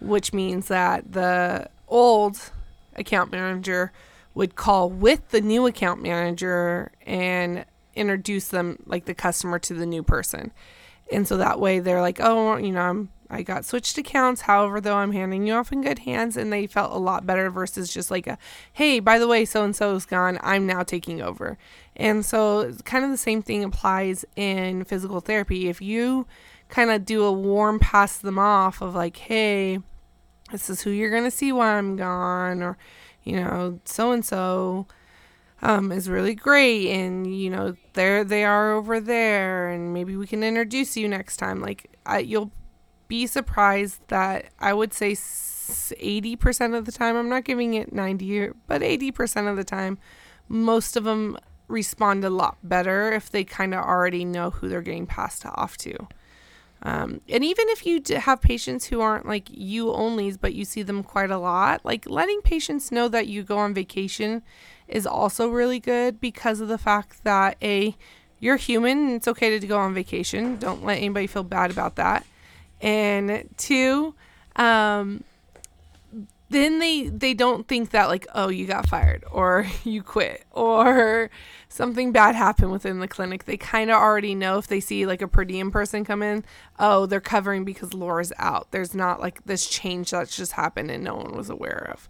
which 0.01 0.33
means 0.33 0.69
that 0.69 1.13
the 1.13 1.69
old 1.89 2.51
account 2.95 3.33
manager 3.33 3.93
would 4.37 4.55
call 4.55 4.91
with 4.91 5.31
the 5.31 5.41
new 5.41 5.67
account 5.67 6.03
manager 6.03 6.93
and 7.07 7.65
introduce 7.95 8.49
them, 8.49 8.79
like 8.85 9.07
the 9.07 9.15
customer, 9.15 9.59
to 9.59 9.73
the 9.73 9.87
new 9.87 10.03
person. 10.03 10.53
And 11.11 11.27
so 11.27 11.39
that 11.39 11.59
way 11.59 11.81
they're 11.81 12.03
like, 12.03 12.21
oh, 12.21 12.57
you 12.57 12.71
know, 12.71 12.83
I'm 12.83 13.09
I 13.31 13.43
got 13.43 13.65
switched 13.65 13.97
accounts. 13.99 14.43
However, 14.43 14.79
though, 14.81 14.97
I'm 14.97 15.13
handing 15.13 15.47
you 15.47 15.55
off 15.55 15.73
in 15.73 15.83
good 15.83 16.01
hands, 16.01 16.37
and 16.37 16.53
they 16.53 16.67
felt 16.67 16.93
a 16.93 16.99
lot 16.99 17.27
better 17.27 17.51
versus 17.51 17.93
just 17.93 18.11
like 18.11 18.27
a, 18.27 18.39
hey, 18.75 19.01
by 19.01 19.19
the 19.19 19.27
way, 19.27 19.47
so 19.47 19.65
and 19.65 19.75
so 19.75 19.95
is 19.95 20.05
gone. 20.05 20.39
I'm 20.43 20.67
now 20.67 20.83
taking 20.83 21.23
over. 21.23 21.59
And 21.97 22.25
so, 22.25 22.73
kind 22.85 23.05
of 23.05 23.11
the 23.11 23.17
same 23.17 23.43
thing 23.43 23.65
applies 23.65 24.25
in 24.37 24.85
physical 24.85 25.21
therapy. 25.21 25.69
If 25.69 25.81
you 25.81 26.27
kind 26.69 26.91
of 26.91 27.05
do 27.05 27.25
a 27.25 27.33
warm 27.33 27.79
pass 27.79 28.19
them 28.19 28.39
off 28.39 28.81
of 28.83 28.95
like, 28.95 29.17
hey, 29.17 29.79
this 30.53 30.69
is 30.71 30.83
who 30.83 30.91
you're 30.91 31.11
going 31.11 31.25
to 31.25 31.31
see 31.31 31.53
while 31.53 31.79
I'm 31.79 31.97
gone, 31.97 32.63
or, 32.63 32.77
you 33.27 33.37
know, 33.37 33.79
so 33.85 34.13
and 34.13 34.25
so 34.25 34.87
um, 35.63 35.93
is 35.93 36.09
really 36.09 36.35
great 36.35 36.89
and 36.91 37.35
you 37.35 37.49
know 37.49 37.75
there 37.95 38.23
they 38.25 38.45
are 38.45 38.73
over 38.73 39.01
there 39.01 39.69
and 39.71 39.95
maybe 39.95 40.15
we 40.15 40.27
can 40.27 40.45
introduce 40.45 40.99
you 40.99 41.09
next 41.09 41.39
time 41.39 41.61
like 41.61 41.97
I, 42.05 42.19
you'll 42.19 42.53
be 43.09 43.27
surprised 43.27 44.01
that 44.09 44.51
I 44.59 44.75
would 44.75 44.93
say 44.93 45.13
80% 45.13 46.77
of 46.77 46.85
the 46.85 46.93
time, 46.93 47.17
I'm 47.17 47.29
not 47.29 47.45
giving 47.45 47.75
it 47.75 47.93
90, 47.93 48.51
but 48.67 48.83
80% 48.83 49.51
of 49.51 49.57
the 49.57 49.65
time, 49.65 49.99
most 50.49 50.97
of 50.97 51.05
them 51.05 51.39
respond 51.69 52.25
a 52.25 52.31
lot 52.31 52.57
better 52.63 53.13
if 53.13 53.31
they 53.31 53.45
kind 53.45 53.75
of 53.75 53.85
already 53.85 54.25
know 54.25 54.51
who 54.51 54.69
they're 54.69 54.83
getting 54.83 55.07
passed 55.07 55.45
off 55.45 55.77
to. 55.79 56.09
Um, 56.87 57.21
and 57.29 57.45
even 57.45 57.69
if 57.71 57.85
you 57.85 58.01
have 58.17 58.41
patients 58.41 58.87
who 58.87 59.01
aren't 59.01 59.27
like 59.27 59.49
you 59.51 59.87
onlys, 59.87 60.39
but 60.41 60.55
you 60.55 60.65
see 60.65 60.85
them 60.85 61.03
quite 61.03 61.33
a 61.33 61.39
lot, 61.39 61.85
like 61.85 62.09
letting 62.09 62.41
patients 62.43 62.93
know 62.93 63.09
that 63.09 63.27
you 63.27 63.43
go 63.43 63.59
on 63.59 63.75
vacation 63.75 64.43
is 64.87 65.05
also 65.05 65.49
really 65.49 65.81
good 65.81 66.21
because 66.21 66.61
of 66.61 66.69
the 66.69 66.79
fact 66.79 67.25
that 67.25 67.57
a 67.61 67.97
you're 68.39 68.57
human. 68.57 69.11
it's 69.11 69.27
okay 69.27 69.59
to 69.59 69.67
go 69.67 69.79
on 69.79 69.95
vacation. 69.95 70.59
Don't 70.59 70.85
let 70.85 70.99
anybody 70.99 71.27
feel 71.27 71.43
bad 71.43 71.73
about 71.73 71.97
that 71.97 72.25
and 72.81 73.49
two 73.57 74.15
um 74.57 75.25
then 76.49 76.79
they 76.79 77.09
they 77.09 77.35
don't 77.35 77.67
think 77.67 77.91
that 77.91 78.07
like 78.07 78.27
oh 78.35 78.49
you 78.49 78.67
got 78.67 78.89
fired 78.89 79.25
or 79.31 79.67
you 79.85 80.03
quit 80.03 80.45
or 80.53 81.31
something 81.69 82.13
bad 82.13 82.35
happened 82.35 82.71
within 82.71 83.01
the 83.01 83.09
clinic 83.09 83.45
they 83.45 83.57
kind 83.57 83.91
of 83.91 83.97
already 83.97 84.35
know 84.35 84.59
if 84.59 84.67
they 84.67 84.81
see 84.81 85.07
like 85.07 85.23
a 85.23 85.29
per 85.29 85.45
diem 85.45 85.71
person 85.71 86.05
come 86.05 86.23
in 86.23 86.45
oh 86.79 87.07
they're 87.07 87.21
covering 87.21 87.65
because 87.65 87.93
laura's 87.93 88.33
out 88.39 88.71
there's 88.71 88.95
not 88.95 89.21
like 89.21 89.45
this 89.45 89.67
change 89.67 90.11
that's 90.11 90.37
just 90.37 90.53
happened 90.53 90.91
and 90.91 91.03
no 91.03 91.15
one 91.15 91.37
was 91.37 91.51
aware 91.51 91.91
of 91.93 92.09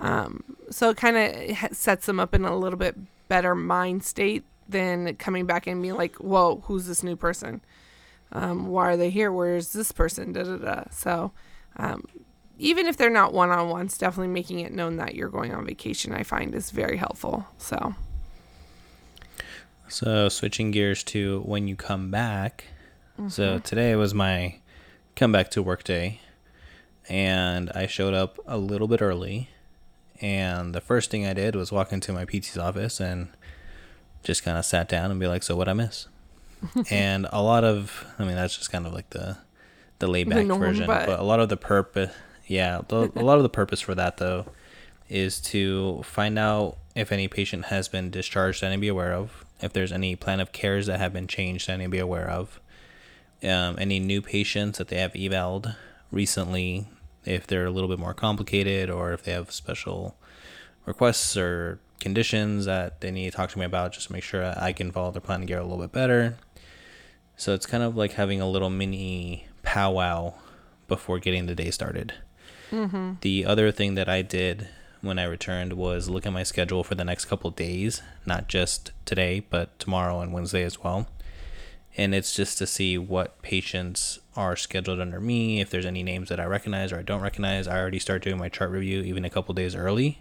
um, 0.00 0.42
so 0.70 0.90
it 0.90 0.96
kind 0.96 1.16
of 1.16 1.76
sets 1.76 2.06
them 2.06 2.18
up 2.18 2.34
in 2.34 2.44
a 2.44 2.56
little 2.56 2.78
bit 2.78 2.96
better 3.28 3.54
mind 3.54 4.02
state 4.02 4.44
than 4.68 5.14
coming 5.16 5.46
back 5.46 5.66
and 5.68 5.80
being 5.80 5.94
like 5.94 6.16
whoa 6.16 6.62
who's 6.66 6.86
this 6.86 7.02
new 7.02 7.14
person 7.14 7.60
um, 8.34 8.66
why 8.66 8.90
are 8.90 8.96
they 8.96 9.10
here? 9.10 9.30
Where's 9.30 9.72
this 9.72 9.92
person? 9.92 10.32
Da 10.32 10.42
da 10.42 10.56
da. 10.56 10.84
So, 10.90 11.32
um, 11.76 12.04
even 12.58 12.86
if 12.86 12.96
they're 12.96 13.10
not 13.10 13.32
one 13.32 13.50
on 13.50 13.68
ones, 13.68 13.98
definitely 13.98 14.32
making 14.32 14.60
it 14.60 14.72
known 14.72 14.96
that 14.96 15.14
you're 15.14 15.28
going 15.28 15.54
on 15.54 15.66
vacation, 15.66 16.12
I 16.12 16.22
find 16.22 16.54
is 16.54 16.70
very 16.70 16.96
helpful. 16.96 17.46
So, 17.58 17.94
so 19.88 20.28
switching 20.28 20.70
gears 20.70 21.02
to 21.04 21.40
when 21.40 21.68
you 21.68 21.76
come 21.76 22.10
back. 22.10 22.64
Mm-hmm. 23.18 23.28
So 23.28 23.58
today 23.58 23.94
was 23.96 24.14
my 24.14 24.60
come 25.16 25.32
back 25.32 25.50
to 25.52 25.62
work 25.62 25.84
day, 25.84 26.20
and 27.08 27.70
I 27.74 27.86
showed 27.86 28.14
up 28.14 28.38
a 28.46 28.58
little 28.58 28.88
bit 28.88 29.02
early. 29.02 29.50
And 30.20 30.74
the 30.74 30.80
first 30.80 31.10
thing 31.10 31.26
I 31.26 31.34
did 31.34 31.56
was 31.56 31.72
walk 31.72 31.92
into 31.92 32.12
my 32.12 32.24
PT's 32.24 32.56
office 32.56 33.00
and 33.00 33.28
just 34.22 34.42
kind 34.42 34.56
of 34.56 34.64
sat 34.64 34.88
down 34.88 35.10
and 35.10 35.18
be 35.18 35.26
like, 35.26 35.42
"So 35.42 35.56
what 35.56 35.68
I 35.68 35.72
miss?" 35.72 36.06
and 36.90 37.26
a 37.32 37.42
lot 37.42 37.64
of 37.64 38.06
I 38.18 38.24
mean 38.24 38.36
that's 38.36 38.56
just 38.56 38.70
kind 38.70 38.86
of 38.86 38.92
like 38.92 39.10
the 39.10 39.36
the 39.98 40.06
layback 40.06 40.46
the 40.46 40.54
version, 40.54 40.86
but... 40.86 41.06
but 41.06 41.20
a 41.20 41.22
lot 41.22 41.40
of 41.40 41.48
the 41.48 41.56
purpose, 41.56 42.12
yeah, 42.46 42.82
the, 42.88 43.10
a 43.16 43.22
lot 43.22 43.36
of 43.36 43.42
the 43.42 43.48
purpose 43.48 43.80
for 43.80 43.94
that 43.94 44.18
though 44.18 44.46
is 45.08 45.40
to 45.40 46.02
find 46.02 46.38
out 46.38 46.78
if 46.94 47.12
any 47.12 47.28
patient 47.28 47.66
has 47.66 47.88
been 47.88 48.10
discharged 48.10 48.62
and 48.62 48.80
be 48.80 48.88
aware 48.88 49.12
of, 49.12 49.44
if 49.60 49.72
there's 49.72 49.92
any 49.92 50.16
plan 50.16 50.40
of 50.40 50.52
cares 50.52 50.86
that 50.86 50.98
have 50.98 51.12
been 51.12 51.26
changed 51.26 51.68
and 51.68 51.90
be 51.90 51.98
aware 51.98 52.28
of, 52.28 52.60
um, 53.42 53.76
any 53.78 53.98
new 53.98 54.22
patients 54.22 54.78
that 54.78 54.88
they 54.88 54.98
have 54.98 55.14
evaled 55.14 55.74
recently, 56.10 56.86
if 57.24 57.46
they're 57.46 57.66
a 57.66 57.70
little 57.70 57.88
bit 57.88 57.98
more 57.98 58.14
complicated 58.14 58.90
or 58.90 59.12
if 59.12 59.22
they 59.22 59.32
have 59.32 59.50
special 59.50 60.16
requests 60.86 61.36
or 61.36 61.80
conditions 62.00 62.66
that 62.66 63.00
they 63.00 63.10
need 63.10 63.30
to 63.30 63.36
talk 63.36 63.50
to 63.50 63.58
me 63.58 63.64
about 63.64 63.92
just 63.92 64.08
to 64.08 64.12
make 64.12 64.22
sure 64.22 64.54
I 64.56 64.72
can 64.72 64.92
follow 64.92 65.10
their 65.10 65.20
plan 65.20 65.40
and 65.40 65.48
get 65.48 65.58
a 65.58 65.62
little 65.62 65.78
bit 65.78 65.92
better. 65.92 66.36
So 67.36 67.54
it's 67.54 67.66
kind 67.66 67.82
of 67.82 67.96
like 67.96 68.12
having 68.12 68.40
a 68.40 68.48
little 68.48 68.70
mini 68.70 69.48
powwow 69.62 70.34
before 70.86 71.18
getting 71.18 71.46
the 71.46 71.54
day 71.54 71.70
started. 71.70 72.14
Mm-hmm. 72.74 73.12
The 73.20 73.46
other 73.46 73.70
thing 73.70 73.94
that 73.94 74.08
I 74.08 74.22
did 74.22 74.68
when 75.00 75.18
I 75.18 75.24
returned 75.24 75.74
was 75.74 76.08
look 76.08 76.26
at 76.26 76.32
my 76.32 76.42
schedule 76.42 76.82
for 76.82 76.94
the 76.94 77.04
next 77.04 77.26
couple 77.26 77.50
days, 77.50 78.02
not 78.26 78.48
just 78.48 78.90
today, 79.04 79.40
but 79.48 79.78
tomorrow 79.78 80.20
and 80.20 80.32
Wednesday 80.32 80.64
as 80.64 80.82
well. 80.82 81.06
And 81.96 82.14
it's 82.14 82.34
just 82.34 82.58
to 82.58 82.66
see 82.66 82.98
what 82.98 83.40
patients 83.42 84.18
are 84.34 84.56
scheduled 84.56 84.98
under 84.98 85.20
me, 85.20 85.60
if 85.60 85.70
there's 85.70 85.86
any 85.86 86.02
names 86.02 86.28
that 86.28 86.40
I 86.40 86.44
recognize 86.44 86.90
or 86.90 86.98
I 86.98 87.02
don't 87.02 87.20
recognize. 87.20 87.68
I 87.68 87.78
already 87.78 88.00
start 88.00 88.24
doing 88.24 88.38
my 88.38 88.48
chart 88.48 88.70
review 88.70 89.02
even 89.02 89.24
a 89.24 89.30
couple 89.30 89.54
days 89.54 89.76
early 89.76 90.20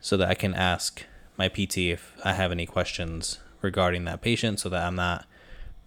so 0.00 0.16
that 0.16 0.28
I 0.28 0.34
can 0.34 0.54
ask 0.54 1.04
my 1.36 1.48
PT 1.48 1.78
if 1.78 2.16
I 2.24 2.32
have 2.32 2.50
any 2.50 2.64
questions 2.64 3.40
regarding 3.60 4.04
that 4.04 4.22
patient 4.22 4.60
so 4.60 4.70
that 4.70 4.86
I'm 4.86 4.96
not 4.96 5.26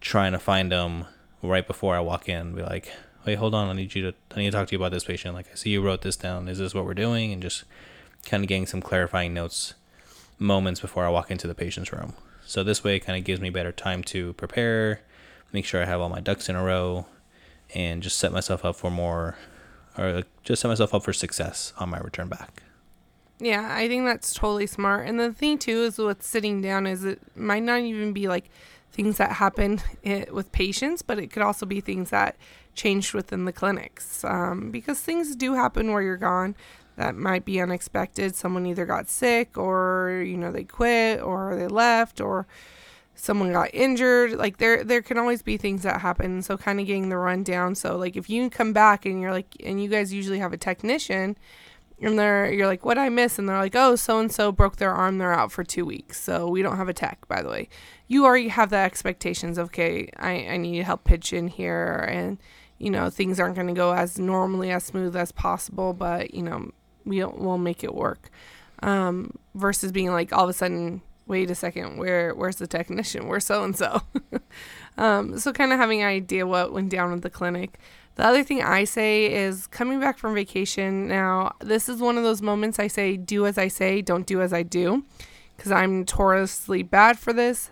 trying 0.02 0.34
to 0.34 0.40
find 0.40 0.72
them 0.72 1.06
right 1.42 1.66
before 1.66 1.96
I 1.96 2.02
walk 2.02 2.30
in 2.30 2.54
be 2.54 2.62
like, 2.62 2.92
wait, 3.30 3.38
hold 3.38 3.54
on, 3.54 3.70
I 3.70 3.74
need 3.74 3.94
you 3.94 4.12
to 4.12 4.18
I 4.32 4.40
need 4.40 4.46
to 4.46 4.58
talk 4.58 4.68
to 4.70 4.72
you 4.76 4.80
about 4.80 4.92
this 4.92 5.04
patient. 5.04 5.36
Like 5.36 5.46
I 5.52 5.56
see 5.56 5.70
you 5.70 5.84
wrote 5.84 6.02
this 6.02 6.16
down. 6.16 6.48
Is 6.48 6.58
this 6.58 6.74
what 6.74 6.86
we're 6.86 6.96
doing? 6.96 7.32
And 7.32 7.42
just 7.44 7.64
kind 8.26 8.44
of 8.44 8.48
getting 8.48 8.66
some 8.66 8.82
clarifying 8.82 9.36
notes 9.36 9.76
moments 10.40 10.80
before 10.80 11.06
I 11.06 11.10
walk 11.10 11.30
into 11.30 11.48
the 11.48 11.54
patient's 11.54 11.94
room. 11.94 12.14
So 12.44 12.64
this 12.64 12.84
way 12.84 12.96
it 12.96 13.02
kind 13.02 13.20
of 13.20 13.24
gives 13.24 13.40
me 13.40 13.52
better 13.52 13.72
time 13.72 14.04
to 14.06 14.34
prepare, 14.34 15.02
make 15.54 15.66
sure 15.66 15.80
I 15.80 15.86
have 15.86 16.02
all 16.02 16.10
my 16.10 16.22
ducks 16.22 16.50
in 16.50 16.56
a 16.56 16.64
row, 16.64 17.06
and 17.76 18.02
just 18.02 18.18
set 18.18 18.32
myself 18.32 18.66
up 18.66 18.76
for 18.76 18.90
more 18.90 19.36
or 19.96 20.24
just 20.44 20.64
set 20.64 20.70
myself 20.70 20.96
up 20.96 21.04
for 21.04 21.14
success 21.14 21.72
on 21.78 21.90
my 21.90 22.00
return 22.00 22.30
back. 22.30 22.64
Yeah, 23.40 23.68
I 23.72 23.88
think 23.88 24.06
that's 24.06 24.34
totally 24.34 24.66
smart. 24.66 25.08
And 25.08 25.20
the 25.20 25.32
thing 25.32 25.60
too 25.60 25.84
is 25.84 26.00
with 26.00 26.24
sitting 26.24 26.64
down 26.64 26.88
is 26.88 27.06
it 27.06 27.22
might 27.36 27.62
not 27.62 27.82
even 27.82 28.12
be 28.12 28.28
like 28.28 28.50
things 28.92 29.18
that 29.18 29.34
happen 29.34 29.82
it, 30.04 30.34
with 30.34 30.52
patients, 30.52 31.02
but 31.02 31.20
it 31.20 31.28
could 31.28 31.44
also 31.44 31.66
be 31.66 31.82
things 31.82 32.10
that 32.10 32.36
changed 32.74 33.14
within 33.14 33.46
the 33.46 33.52
clinics 33.52 34.24
um, 34.24 34.72
because 34.72 35.00
things 35.00 35.36
do 35.36 35.54
happen 35.54 35.92
where 35.92 36.02
you're 36.02 36.18
gone 36.18 36.56
that 37.00 37.16
might 37.16 37.46
be 37.46 37.62
unexpected. 37.62 38.36
Someone 38.36 38.66
either 38.66 38.86
got 38.86 39.08
sick 39.08 39.58
or 39.58 40.22
you 40.26 40.38
know 40.38 40.52
they 40.52 40.66
quit 40.66 41.22
or 41.22 41.56
they 41.56 41.68
left 41.68 42.20
or 42.20 42.46
someone 43.16 43.54
got 43.54 43.74
injured. 43.74 44.34
Like 44.34 44.58
there 44.58 44.84
there 44.84 45.02
can 45.02 45.18
always 45.18 45.42
be 45.42 45.56
things 45.58 45.84
that 45.84 46.02
happen. 46.02 46.42
So 46.42 46.58
kind 46.58 46.80
of 46.80 46.86
getting 46.86 47.08
the 47.10 47.18
rundown. 47.18 47.76
So 47.76 47.98
like 47.98 48.18
if 48.18 48.30
you 48.30 48.50
come 48.50 48.74
back 48.74 49.06
and 49.06 49.22
you're 49.22 49.32
like 49.32 49.56
and 49.64 49.82
you 49.82 49.90
guys 49.90 50.14
usually 50.14 50.40
have 50.40 50.52
a 50.52 50.58
technician 50.58 51.38
and 52.02 52.18
they're 52.18 52.52
you're 52.52 52.68
like 52.68 52.86
what 52.86 52.98
i 52.98 53.10
miss? 53.10 53.38
And 53.40 53.48
they're 53.48 53.58
like 53.58 53.76
oh 53.76 53.96
so 53.96 54.20
and 54.20 54.32
so 54.32 54.52
broke 54.52 54.78
their 54.78 54.94
arm 54.94 55.18
they're 55.18 55.34
out 55.34 55.52
for 55.52 55.64
two 55.64 55.86
weeks 55.86 56.22
so 56.22 56.48
we 56.48 56.62
don't 56.62 56.78
have 56.78 56.90
a 56.90 56.94
tech 56.94 57.28
by 57.28 57.42
the 57.42 57.50
way. 57.50 57.70
You 58.08 58.26
already 58.26 58.48
have 58.48 58.70
the 58.70 58.78
expectations 58.78 59.60
okay 59.60 60.10
i, 60.18 60.48
I 60.48 60.58
need 60.58 60.78
to 60.78 60.84
help 60.84 61.04
pitch 61.04 61.34
in 61.34 61.48
here 61.48 62.08
and 62.10 62.38
you 62.78 62.90
know 62.90 63.10
things 63.10 63.40
aren't 63.40 63.56
going 63.56 63.68
to 63.68 63.74
go 63.74 63.94
as 63.94 64.18
normally 64.18 64.72
as 64.72 64.84
smooth 64.84 65.16
as 65.16 65.32
possible 65.32 65.94
but 65.94 66.34
you 66.34 66.42
know 66.42 66.72
we'll, 67.10 67.34
we'll 67.36 67.58
make 67.58 67.84
it 67.84 67.94
work. 67.94 68.30
Um, 68.82 69.38
versus 69.56 69.92
being 69.92 70.12
like 70.12 70.32
all 70.32 70.46
of 70.46 70.50
a 70.50 70.54
sudden 70.54 71.02
wait 71.28 71.52
a 71.52 71.56
second 71.56 71.98
where 71.98 72.34
where's 72.34 72.56
the 72.56 72.68
technician? 72.68 73.28
Where's 73.28 73.46
so 73.46 73.64
and 73.64 73.76
so 73.76 74.02
so 75.38 75.54
kind 75.54 75.74
of 75.74 75.80
having 75.80 76.02
an 76.02 76.08
idea 76.08 76.48
what 76.48 76.72
went 76.72 76.90
down 76.90 77.12
with 77.12 77.22
the 77.22 77.30
clinic 77.30 77.78
the 78.20 78.26
other 78.26 78.44
thing 78.44 78.62
I 78.62 78.84
say 78.84 79.34
is 79.34 79.66
coming 79.66 80.02
back 80.02 80.18
from 80.18 80.34
vacation. 80.36 81.08
Now, 81.08 81.54
this 81.62 81.88
is 81.88 82.02
one 82.02 82.18
of 82.18 82.26
those 82.26 82.42
moments 82.42 82.78
I 82.78 82.88
say, 82.88 83.16
do 83.16 83.46
as 83.46 83.58
I 83.58 83.70
say, 83.70 84.02
don't 84.02 84.26
do 84.28 84.42
as 84.42 84.52
I 84.52 84.62
do, 84.62 85.06
because 85.56 85.72
I'm 85.72 86.00
notoriously 86.00 86.84
bad 86.84 87.18
for 87.18 87.32
this. 87.32 87.72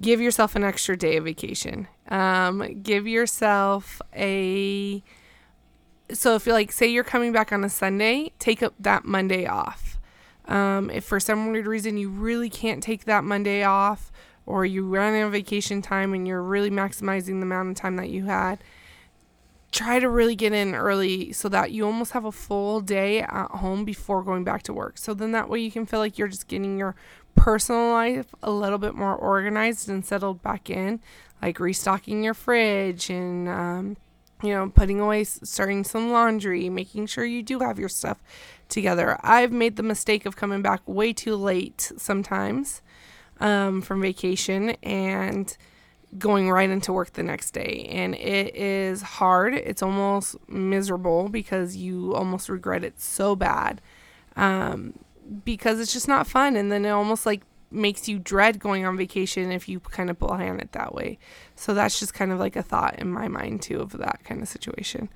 Give 0.00 0.22
yourself 0.22 0.56
an 0.56 0.64
extra 0.64 0.96
day 0.96 1.18
of 1.18 1.24
vacation. 1.24 1.86
Um, 2.08 2.80
give 2.82 3.06
yourself 3.06 4.00
a. 4.16 5.02
So 6.10 6.34
if 6.34 6.46
you're 6.46 6.54
like, 6.54 6.72
say 6.72 6.86
you're 6.86 7.04
coming 7.04 7.32
back 7.32 7.52
on 7.52 7.62
a 7.62 7.68
Sunday, 7.68 8.32
take 8.38 8.62
up 8.62 8.72
that 8.80 9.04
Monday 9.04 9.44
off. 9.44 9.98
Um, 10.46 10.88
if 10.88 11.04
for 11.04 11.20
some 11.20 11.52
weird 11.52 11.66
reason 11.66 11.98
you 11.98 12.08
really 12.08 12.48
can't 12.48 12.82
take 12.82 13.04
that 13.04 13.22
Monday 13.22 13.64
off, 13.64 14.10
or 14.46 14.64
you 14.64 14.86
run 14.86 15.14
out 15.14 15.26
of 15.26 15.32
vacation 15.32 15.82
time 15.82 16.14
and 16.14 16.26
you're 16.26 16.42
really 16.42 16.70
maximizing 16.70 17.40
the 17.40 17.42
amount 17.42 17.68
of 17.68 17.76
time 17.76 17.96
that 17.96 18.08
you 18.08 18.24
had, 18.24 18.64
try 19.74 19.98
to 19.98 20.08
really 20.08 20.36
get 20.36 20.52
in 20.52 20.72
early 20.74 21.32
so 21.32 21.48
that 21.48 21.72
you 21.72 21.84
almost 21.84 22.12
have 22.12 22.24
a 22.24 22.32
full 22.32 22.80
day 22.80 23.20
at 23.20 23.50
home 23.50 23.84
before 23.84 24.22
going 24.22 24.44
back 24.44 24.62
to 24.62 24.72
work. 24.72 24.96
So 24.96 25.12
then 25.14 25.32
that 25.32 25.48
way 25.48 25.58
you 25.58 25.70
can 25.70 25.84
feel 25.84 25.98
like 25.98 26.16
you're 26.16 26.28
just 26.28 26.46
getting 26.46 26.78
your 26.78 26.94
personal 27.34 27.90
life 27.90 28.26
a 28.42 28.52
little 28.52 28.78
bit 28.78 28.94
more 28.94 29.16
organized 29.16 29.88
and 29.88 30.06
settled 30.06 30.40
back 30.42 30.70
in, 30.70 31.00
like 31.42 31.58
restocking 31.58 32.22
your 32.22 32.34
fridge 32.34 33.10
and, 33.10 33.48
um, 33.48 33.96
you 34.44 34.50
know, 34.50 34.70
putting 34.70 35.00
away, 35.00 35.24
starting 35.24 35.82
some 35.82 36.12
laundry, 36.12 36.70
making 36.70 37.06
sure 37.06 37.24
you 37.24 37.42
do 37.42 37.58
have 37.58 37.78
your 37.78 37.88
stuff 37.88 38.22
together. 38.68 39.18
I've 39.22 39.50
made 39.50 39.74
the 39.74 39.82
mistake 39.82 40.24
of 40.24 40.36
coming 40.36 40.62
back 40.62 40.82
way 40.86 41.12
too 41.12 41.34
late 41.34 41.90
sometimes 41.96 42.80
um, 43.40 43.82
from 43.82 44.00
vacation 44.00 44.70
and 44.84 45.56
going 46.18 46.50
right 46.50 46.70
into 46.70 46.92
work 46.92 47.12
the 47.12 47.22
next 47.22 47.52
day. 47.52 47.86
And 47.90 48.14
it 48.14 48.54
is 48.54 49.02
hard. 49.02 49.54
It's 49.54 49.82
almost 49.82 50.36
miserable 50.48 51.28
because 51.28 51.76
you 51.76 52.14
almost 52.14 52.48
regret 52.48 52.84
it 52.84 53.00
so 53.00 53.34
bad 53.34 53.80
um, 54.36 54.98
because 55.44 55.80
it's 55.80 55.92
just 55.92 56.08
not 56.08 56.26
fun. 56.26 56.56
And 56.56 56.70
then 56.70 56.84
it 56.84 56.90
almost 56.90 57.26
like 57.26 57.42
makes 57.70 58.08
you 58.08 58.18
dread 58.18 58.60
going 58.60 58.86
on 58.86 58.96
vacation 58.96 59.50
if 59.50 59.68
you 59.68 59.80
kind 59.80 60.08
of 60.08 60.18
plan 60.18 60.60
it 60.60 60.72
that 60.72 60.94
way. 60.94 61.18
So 61.56 61.74
that's 61.74 61.98
just 61.98 62.14
kind 62.14 62.30
of 62.30 62.38
like 62.38 62.56
a 62.56 62.62
thought 62.62 62.98
in 62.98 63.10
my 63.10 63.28
mind, 63.28 63.62
too, 63.62 63.80
of 63.80 63.92
that 63.92 64.20
kind 64.24 64.40
of 64.40 64.48
situation. 64.48 65.08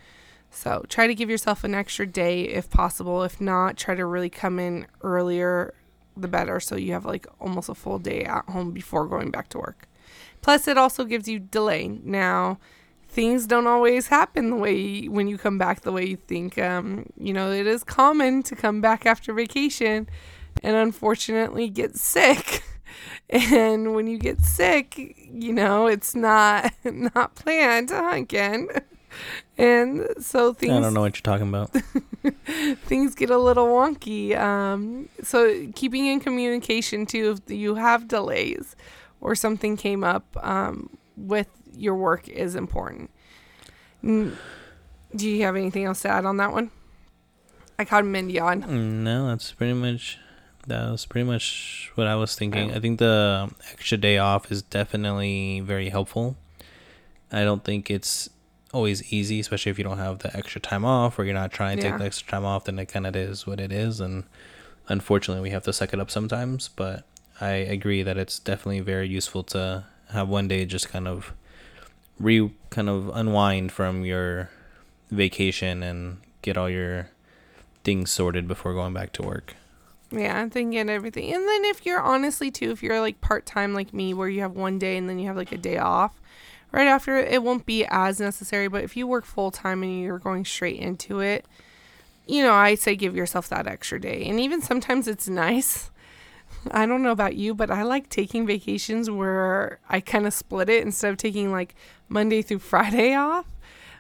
So 0.50 0.84
try 0.88 1.06
to 1.06 1.14
give 1.14 1.30
yourself 1.30 1.62
an 1.62 1.74
extra 1.74 2.06
day 2.06 2.42
if 2.42 2.70
possible. 2.70 3.22
If 3.22 3.40
not, 3.40 3.76
try 3.76 3.94
to 3.94 4.04
really 4.04 4.30
come 4.30 4.58
in 4.58 4.86
earlier, 5.02 5.74
the 6.16 6.28
better. 6.28 6.58
So 6.58 6.74
you 6.74 6.92
have 6.92 7.04
like 7.04 7.26
almost 7.38 7.68
a 7.68 7.74
full 7.74 7.98
day 7.98 8.24
at 8.24 8.46
home 8.46 8.72
before 8.72 9.06
going 9.06 9.30
back 9.30 9.48
to 9.50 9.58
work. 9.58 9.86
Plus, 10.40 10.68
it 10.68 10.78
also 10.78 11.04
gives 11.04 11.28
you 11.28 11.38
delay. 11.38 11.88
Now, 12.02 12.58
things 13.08 13.46
don't 13.46 13.66
always 13.66 14.08
happen 14.08 14.50
the 14.50 14.56
way 14.56 14.76
you, 14.76 15.10
when 15.10 15.26
you 15.26 15.38
come 15.38 15.58
back 15.58 15.80
the 15.80 15.92
way 15.92 16.06
you 16.06 16.16
think. 16.16 16.58
Um, 16.58 17.06
you 17.16 17.32
know, 17.32 17.50
it 17.50 17.66
is 17.66 17.82
common 17.84 18.42
to 18.44 18.54
come 18.54 18.80
back 18.80 19.06
after 19.06 19.32
vacation 19.32 20.08
and 20.62 20.76
unfortunately 20.76 21.68
get 21.68 21.96
sick. 21.96 22.62
and 23.30 23.94
when 23.94 24.06
you 24.06 24.18
get 24.18 24.40
sick, 24.40 25.16
you 25.30 25.52
know, 25.52 25.86
it's 25.86 26.14
not 26.14 26.72
not 26.84 27.34
planned, 27.34 27.90
again. 27.92 28.68
And 29.56 30.06
so 30.20 30.52
things 30.52 30.72
I 30.72 30.80
don't 30.80 30.94
know 30.94 31.00
what 31.00 31.16
you're 31.16 31.22
talking 31.22 31.48
about. 31.48 31.70
things 32.84 33.14
get 33.14 33.30
a 33.30 33.38
little 33.38 33.66
wonky. 33.66 34.38
Um, 34.38 35.08
so 35.22 35.66
keeping 35.74 36.06
in 36.06 36.20
communication 36.20 37.06
too 37.06 37.36
if 37.36 37.52
you 37.52 37.74
have 37.74 38.06
delays 38.06 38.76
or 39.20 39.34
something 39.34 39.76
came 39.76 40.04
up 40.04 40.24
um, 40.42 40.96
with 41.16 41.48
your 41.74 41.94
work 41.96 42.28
is 42.28 42.54
important. 42.54 43.10
Do 44.02 44.32
you 45.16 45.42
have 45.42 45.56
anything 45.56 45.84
else 45.84 46.02
to 46.02 46.08
add 46.08 46.24
on 46.24 46.36
that 46.36 46.52
one? 46.52 46.70
I 47.78 47.84
caught 47.84 48.04
Mindy 48.04 48.40
on. 48.40 49.04
No, 49.04 49.28
that's 49.28 49.52
pretty 49.52 49.74
much 49.74 50.18
that 50.66 50.90
was 50.90 51.06
pretty 51.06 51.26
much 51.26 51.90
what 51.94 52.06
I 52.06 52.14
was 52.14 52.34
thinking. 52.34 52.72
I 52.72 52.80
think 52.80 52.98
the 52.98 53.50
extra 53.72 53.96
day 53.96 54.18
off 54.18 54.52
is 54.52 54.62
definitely 54.62 55.60
very 55.60 55.88
helpful. 55.88 56.36
I 57.32 57.44
don't 57.44 57.64
think 57.64 57.90
it's 57.90 58.28
always 58.72 59.12
easy, 59.12 59.40
especially 59.40 59.70
if 59.70 59.78
you 59.78 59.84
don't 59.84 59.98
have 59.98 60.18
the 60.18 60.36
extra 60.36 60.60
time 60.60 60.84
off 60.84 61.18
or 61.18 61.24
you're 61.24 61.34
not 61.34 61.52
trying 61.52 61.78
to 61.78 61.84
yeah. 61.84 61.90
take 61.90 61.98
the 62.00 62.04
extra 62.06 62.28
time 62.28 62.44
off, 62.44 62.64
then 62.64 62.78
it 62.78 62.86
kind 62.86 63.06
of 63.06 63.16
is 63.16 63.46
what 63.46 63.60
it 63.60 63.72
is. 63.72 64.00
And 64.00 64.24
unfortunately, 64.88 65.42
we 65.42 65.50
have 65.50 65.62
to 65.64 65.72
suck 65.72 65.92
it 65.92 66.00
up 66.00 66.10
sometimes. 66.10 66.68
But 66.68 67.04
I 67.40 67.50
agree 67.50 68.02
that 68.02 68.16
it's 68.16 68.38
definitely 68.38 68.80
very 68.80 69.08
useful 69.08 69.42
to 69.44 69.84
have 70.10 70.28
one 70.28 70.48
day 70.48 70.64
just 70.64 70.88
kind 70.88 71.06
of 71.06 71.32
re 72.18 72.50
kind 72.70 72.88
of 72.88 73.10
unwind 73.14 73.72
from 73.72 74.04
your 74.04 74.50
vacation 75.10 75.82
and 75.82 76.18
get 76.42 76.56
all 76.56 76.68
your 76.68 77.10
things 77.84 78.10
sorted 78.10 78.48
before 78.48 78.74
going 78.74 78.92
back 78.92 79.12
to 79.14 79.22
work. 79.22 79.54
Yeah, 80.10 80.42
I 80.42 80.48
think 80.48 80.72
get 80.72 80.88
everything. 80.88 81.32
And 81.32 81.46
then 81.46 81.64
if 81.66 81.84
you're 81.84 82.00
honestly 82.00 82.50
too, 82.50 82.70
if 82.70 82.82
you're 82.82 83.00
like 83.00 83.20
part 83.20 83.46
time 83.46 83.74
like 83.74 83.92
me, 83.92 84.14
where 84.14 84.28
you 84.28 84.40
have 84.40 84.52
one 84.52 84.78
day 84.78 84.96
and 84.96 85.08
then 85.08 85.18
you 85.18 85.26
have 85.26 85.36
like 85.36 85.52
a 85.52 85.58
day 85.58 85.78
off, 85.78 86.20
right 86.72 86.86
after 86.86 87.16
it 87.16 87.42
won't 87.42 87.66
be 87.66 87.84
as 87.86 88.18
necessary. 88.18 88.68
But 88.68 88.84
if 88.84 88.96
you 88.96 89.06
work 89.06 89.24
full 89.24 89.50
time 89.50 89.82
and 89.82 90.00
you're 90.00 90.18
going 90.18 90.44
straight 90.44 90.80
into 90.80 91.20
it, 91.20 91.44
you 92.26 92.42
know, 92.42 92.54
I 92.54 92.74
say 92.74 92.96
give 92.96 93.14
yourself 93.14 93.48
that 93.50 93.66
extra 93.66 94.00
day. 94.00 94.24
And 94.26 94.40
even 94.40 94.62
sometimes 94.62 95.08
it's 95.08 95.28
nice 95.28 95.90
I 96.70 96.86
don't 96.86 97.02
know 97.02 97.12
about 97.12 97.36
you, 97.36 97.54
but 97.54 97.70
I 97.70 97.82
like 97.82 98.08
taking 98.08 98.46
vacations 98.46 99.10
where 99.10 99.80
I 99.88 100.00
kind 100.00 100.26
of 100.26 100.34
split 100.34 100.68
it 100.68 100.82
instead 100.82 101.10
of 101.10 101.16
taking 101.16 101.52
like 101.52 101.74
Monday 102.08 102.42
through 102.42 102.60
Friday 102.60 103.14
off. 103.16 103.46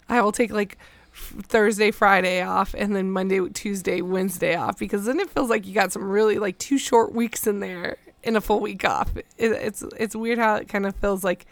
I 0.08 0.20
will 0.20 0.32
take 0.32 0.50
like 0.50 0.78
Thursday, 1.12 1.90
Friday 1.90 2.42
off, 2.42 2.74
and 2.76 2.94
then 2.94 3.10
Monday, 3.10 3.46
Tuesday, 3.50 4.00
Wednesday 4.00 4.54
off 4.54 4.78
because 4.78 5.04
then 5.04 5.20
it 5.20 5.30
feels 5.30 5.50
like 5.50 5.66
you 5.66 5.74
got 5.74 5.92
some 5.92 6.08
really 6.08 6.38
like 6.38 6.58
two 6.58 6.78
short 6.78 7.14
weeks 7.14 7.46
in 7.46 7.60
there 7.60 7.96
in 8.22 8.36
a 8.36 8.40
full 8.40 8.60
week 8.60 8.84
off. 8.84 9.16
It, 9.16 9.52
it's 9.52 9.82
it's 9.96 10.16
weird 10.16 10.38
how 10.38 10.56
it 10.56 10.68
kind 10.68 10.86
of 10.86 10.94
feels 10.96 11.24
like 11.24 11.46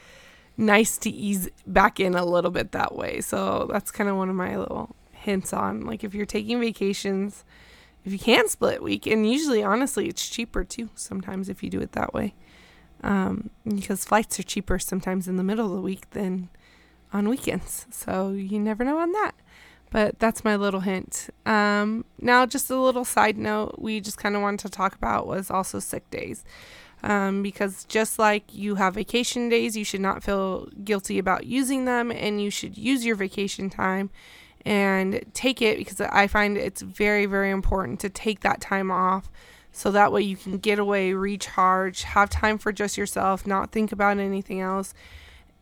nice 0.56 0.96
to 0.98 1.10
ease 1.10 1.48
back 1.66 2.00
in 2.00 2.14
a 2.14 2.24
little 2.24 2.50
bit 2.50 2.72
that 2.72 2.94
way. 2.94 3.20
So 3.20 3.68
that's 3.70 3.90
kind 3.90 4.08
of 4.08 4.16
one 4.16 4.30
of 4.30 4.36
my 4.36 4.56
little 4.56 4.94
hints 5.12 5.52
on 5.52 5.80
like 5.80 6.04
if 6.04 6.14
you're 6.14 6.24
taking 6.24 6.60
vacations 6.60 7.44
if 8.06 8.12
you 8.12 8.18
can 8.20 8.48
split 8.48 8.82
week, 8.82 9.06
and 9.06 9.28
usually, 9.28 9.64
honestly, 9.64 10.06
it's 10.08 10.28
cheaper 10.28 10.62
too 10.62 10.90
sometimes 10.94 11.48
if 11.48 11.62
you 11.62 11.68
do 11.68 11.80
it 11.80 11.92
that 11.92 12.14
way. 12.14 12.34
Um, 13.02 13.50
because 13.64 14.04
flights 14.04 14.38
are 14.38 14.44
cheaper 14.44 14.78
sometimes 14.78 15.26
in 15.28 15.36
the 15.36 15.42
middle 15.42 15.66
of 15.66 15.72
the 15.72 15.80
week 15.80 16.08
than 16.10 16.48
on 17.12 17.28
weekends. 17.28 17.86
So 17.90 18.30
you 18.30 18.60
never 18.60 18.84
know 18.84 18.98
on 18.98 19.12
that. 19.12 19.32
But 19.90 20.18
that's 20.18 20.44
my 20.44 20.56
little 20.56 20.80
hint. 20.80 21.30
Um, 21.44 22.04
now, 22.20 22.46
just 22.46 22.70
a 22.70 22.80
little 22.80 23.04
side 23.04 23.36
note 23.36 23.76
we 23.78 24.00
just 24.00 24.18
kind 24.18 24.36
of 24.36 24.42
wanted 24.42 24.60
to 24.60 24.68
talk 24.68 24.94
about 24.94 25.26
was 25.26 25.50
also 25.50 25.80
sick 25.80 26.08
days. 26.10 26.44
Um, 27.02 27.42
because 27.42 27.84
just 27.84 28.18
like 28.18 28.54
you 28.54 28.76
have 28.76 28.94
vacation 28.94 29.48
days, 29.48 29.76
you 29.76 29.84
should 29.84 30.00
not 30.00 30.22
feel 30.22 30.66
guilty 30.84 31.18
about 31.18 31.46
using 31.46 31.84
them, 31.84 32.10
and 32.10 32.40
you 32.40 32.50
should 32.50 32.78
use 32.78 33.04
your 33.04 33.16
vacation 33.16 33.68
time 33.68 34.10
and 34.66 35.24
take 35.32 35.62
it 35.62 35.78
because 35.78 36.00
I 36.00 36.26
find 36.26 36.58
it's 36.58 36.82
very, 36.82 37.24
very 37.24 37.50
important 37.52 38.00
to 38.00 38.10
take 38.10 38.40
that 38.40 38.60
time 38.60 38.90
off 38.90 39.30
so 39.70 39.92
that 39.92 40.10
way 40.10 40.22
you 40.22 40.36
can 40.36 40.58
get 40.58 40.80
away, 40.80 41.12
recharge, 41.12 42.02
have 42.02 42.28
time 42.28 42.58
for 42.58 42.72
just 42.72 42.98
yourself, 42.98 43.46
not 43.46 43.70
think 43.70 43.92
about 43.92 44.18
anything 44.18 44.60
else. 44.60 44.92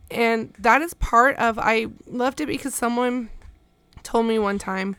And 0.09 0.53
that 0.57 0.81
is 0.81 0.95
part 0.95 1.37
of, 1.37 1.59
I 1.59 1.87
loved 2.07 2.41
it 2.41 2.47
because 2.47 2.73
someone 2.73 3.29
told 4.01 4.25
me 4.25 4.39
one 4.39 4.57
time 4.57 4.95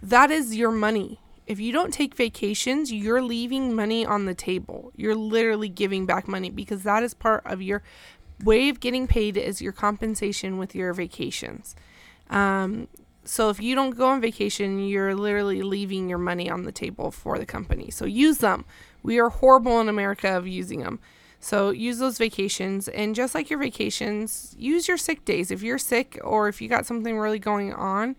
that 0.00 0.30
is 0.30 0.56
your 0.56 0.72
money. 0.72 1.20
If 1.46 1.60
you 1.60 1.72
don't 1.72 1.92
take 1.92 2.14
vacations, 2.14 2.90
you're 2.90 3.20
leaving 3.20 3.76
money 3.76 4.06
on 4.06 4.24
the 4.24 4.34
table. 4.34 4.92
You're 4.96 5.14
literally 5.14 5.68
giving 5.68 6.06
back 6.06 6.26
money 6.26 6.48
because 6.48 6.84
that 6.84 7.02
is 7.02 7.12
part 7.12 7.42
of 7.44 7.60
your 7.60 7.82
way 8.42 8.70
of 8.70 8.80
getting 8.80 9.06
paid 9.06 9.36
is 9.36 9.60
your 9.60 9.72
compensation 9.72 10.56
with 10.56 10.74
your 10.74 10.94
vacations. 10.94 11.76
Um, 12.30 12.88
so 13.24 13.50
if 13.50 13.60
you 13.60 13.74
don't 13.74 13.96
go 13.96 14.08
on 14.08 14.20
vacation, 14.20 14.80
you're 14.80 15.14
literally 15.14 15.62
leaving 15.62 16.08
your 16.08 16.18
money 16.18 16.50
on 16.50 16.64
the 16.64 16.72
table 16.72 17.10
for 17.10 17.38
the 17.38 17.46
company. 17.46 17.90
So 17.90 18.04
use 18.04 18.38
them. 18.38 18.64
We 19.02 19.18
are 19.20 19.28
horrible 19.28 19.80
in 19.80 19.88
America 19.88 20.36
of 20.36 20.46
using 20.46 20.80
them. 20.80 20.98
So 21.38 21.70
use 21.70 21.98
those 21.98 22.18
vacations 22.18 22.88
and 22.88 23.14
just 23.14 23.34
like 23.34 23.50
your 23.50 23.58
vacations, 23.58 24.54
use 24.58 24.86
your 24.86 24.96
sick 24.96 25.24
days. 25.24 25.50
If 25.50 25.62
you're 25.62 25.78
sick 25.78 26.20
or 26.22 26.48
if 26.48 26.60
you 26.62 26.68
got 26.68 26.86
something 26.86 27.18
really 27.18 27.40
going 27.40 27.72
on, 27.72 28.16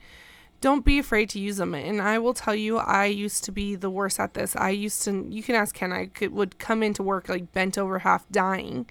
don't 0.60 0.86
be 0.86 1.00
afraid 1.00 1.30
to 1.30 1.40
use 1.40 1.58
them. 1.58 1.74
And 1.74 2.02
I 2.02 2.20
will 2.20 2.34
tell 2.34 2.56
you, 2.56 2.78
I 2.78 3.06
used 3.06 3.44
to 3.46 3.52
be 3.52 3.76
the 3.76 3.90
worst 3.90 4.20
at 4.20 4.34
this. 4.34 4.56
I 4.56 4.70
used 4.70 5.04
to, 5.04 5.26
you 5.30 5.44
can 5.44 5.56
ask 5.56 5.76
Ken, 5.76 5.92
I 5.92 6.08
could, 6.08 6.34
would 6.34 6.60
come 6.60 6.82
into 6.84 7.04
work 7.04 7.28
like 7.28 7.52
bent 7.52 7.78
over, 7.78 8.00
half 8.00 8.26
dying. 8.30 8.90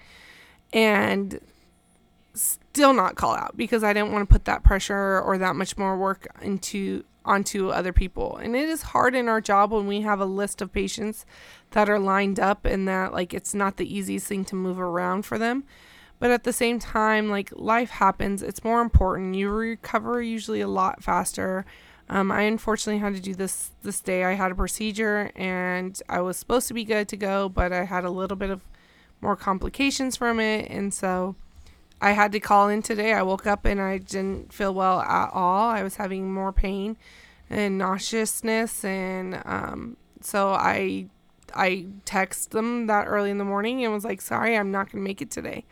And 0.71 1.39
still 2.33 2.93
not 2.93 3.15
call 3.15 3.35
out 3.35 3.55
because 3.55 3.83
I 3.83 3.93
didn't 3.93 4.11
want 4.11 4.27
to 4.27 4.33
put 4.33 4.45
that 4.45 4.63
pressure 4.63 5.21
or 5.21 5.37
that 5.37 5.55
much 5.55 5.77
more 5.77 5.97
work 5.97 6.27
into 6.41 7.03
onto 7.25 7.69
other 7.69 7.93
people. 7.93 8.37
And 8.37 8.55
it 8.55 8.67
is 8.67 8.81
hard 8.81 9.15
in 9.15 9.29
our 9.29 9.39
job 9.39 9.71
when 9.71 9.87
we 9.87 10.01
have 10.01 10.19
a 10.19 10.25
list 10.25 10.61
of 10.61 10.73
patients 10.73 11.25
that 11.71 11.89
are 11.89 11.99
lined 11.99 12.39
up 12.39 12.65
and 12.65 12.87
that 12.87 13.13
like 13.13 13.33
it's 13.33 13.53
not 13.53 13.77
the 13.77 13.95
easiest 13.95 14.27
thing 14.27 14.45
to 14.45 14.55
move 14.55 14.79
around 14.79 15.23
for 15.23 15.37
them. 15.37 15.63
But 16.19 16.31
at 16.31 16.43
the 16.43 16.53
same 16.53 16.79
time, 16.79 17.29
like 17.29 17.51
life 17.53 17.89
happens, 17.89 18.43
it's 18.43 18.63
more 18.63 18.81
important. 18.81 19.35
You 19.35 19.49
recover 19.49 20.21
usually 20.21 20.61
a 20.61 20.67
lot 20.67 21.03
faster. 21.03 21.65
Um, 22.09 22.31
I 22.31 22.41
unfortunately 22.41 22.99
had 22.99 23.15
to 23.15 23.21
do 23.21 23.33
this 23.33 23.71
this 23.81 23.99
day. 23.99 24.23
I 24.25 24.33
had 24.33 24.51
a 24.51 24.55
procedure 24.55 25.31
and 25.35 25.99
I 26.09 26.21
was 26.21 26.37
supposed 26.37 26.67
to 26.67 26.73
be 26.73 26.83
good 26.83 27.07
to 27.09 27.17
go, 27.17 27.49
but 27.49 27.71
I 27.71 27.85
had 27.85 28.03
a 28.03 28.09
little 28.09 28.37
bit 28.37 28.49
of 28.49 28.61
more 29.21 29.35
complications 29.35 30.17
from 30.17 30.39
it, 30.39 30.69
and 30.69 30.93
so 30.93 31.35
I 32.03 32.11
had 32.11 32.33
to 32.33 32.41
call 32.41 32.67
in 32.67 32.81
today. 32.81 33.13
I 33.13 33.21
woke 33.21 33.47
up 33.47 33.63
and 33.63 33.79
I 33.79 33.97
didn't 33.97 34.51
feel 34.51 34.73
well 34.73 34.99
at 34.99 35.29
all. 35.31 35.69
I 35.69 35.83
was 35.83 35.95
having 35.95 36.33
more 36.33 36.51
pain 36.51 36.97
and 37.49 37.77
nauseousness, 37.77 38.83
and 38.83 39.41
um, 39.45 39.95
so 40.19 40.49
I 40.51 41.07
I 41.55 41.85
texted 42.05 42.49
them 42.49 42.87
that 42.87 43.05
early 43.07 43.29
in 43.29 43.37
the 43.37 43.45
morning 43.45 43.85
and 43.85 43.93
was 43.93 44.03
like, 44.03 44.19
"Sorry, 44.19 44.57
I'm 44.57 44.69
not 44.69 44.91
gonna 44.91 45.01
make 45.01 45.21
it 45.21 45.31
today." 45.31 45.63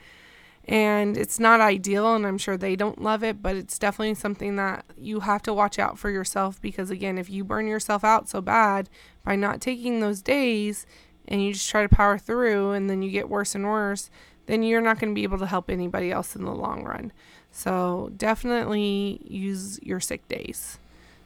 And 0.63 1.17
it's 1.17 1.37
not 1.37 1.59
ideal, 1.59 2.15
and 2.15 2.25
I'm 2.25 2.37
sure 2.37 2.55
they 2.55 2.77
don't 2.77 3.01
love 3.01 3.25
it, 3.25 3.41
but 3.41 3.57
it's 3.57 3.77
definitely 3.77 4.15
something 4.15 4.55
that 4.55 4.85
you 4.95 5.19
have 5.21 5.41
to 5.43 5.53
watch 5.53 5.79
out 5.79 5.99
for 5.99 6.09
yourself 6.09 6.61
because, 6.61 6.89
again, 6.89 7.17
if 7.17 7.29
you 7.29 7.43
burn 7.43 7.67
yourself 7.67 8.05
out 8.05 8.29
so 8.29 8.39
bad 8.39 8.89
by 9.25 9.35
not 9.35 9.59
taking 9.59 9.99
those 9.99 10.21
days 10.21 10.85
and 11.27 11.43
you 11.43 11.51
just 11.53 11.69
try 11.69 11.81
to 11.81 11.89
power 11.89 12.17
through 12.17 12.71
and 12.71 12.89
then 12.89 13.01
you 13.01 13.11
get 13.11 13.27
worse 13.27 13.53
and 13.53 13.65
worse, 13.65 14.09
then 14.45 14.63
you're 14.63 14.81
not 14.81 14.99
going 14.99 15.11
to 15.11 15.15
be 15.15 15.23
able 15.23 15.37
to 15.39 15.45
help 15.45 15.69
anybody 15.69 16.11
else 16.11 16.35
in 16.35 16.43
the 16.43 16.51
long 16.51 16.83
run. 16.83 17.11
So 17.51 18.11
definitely 18.15 19.21
use 19.25 19.79
your 19.83 19.99
sick 19.99 20.27
days. 20.27 20.77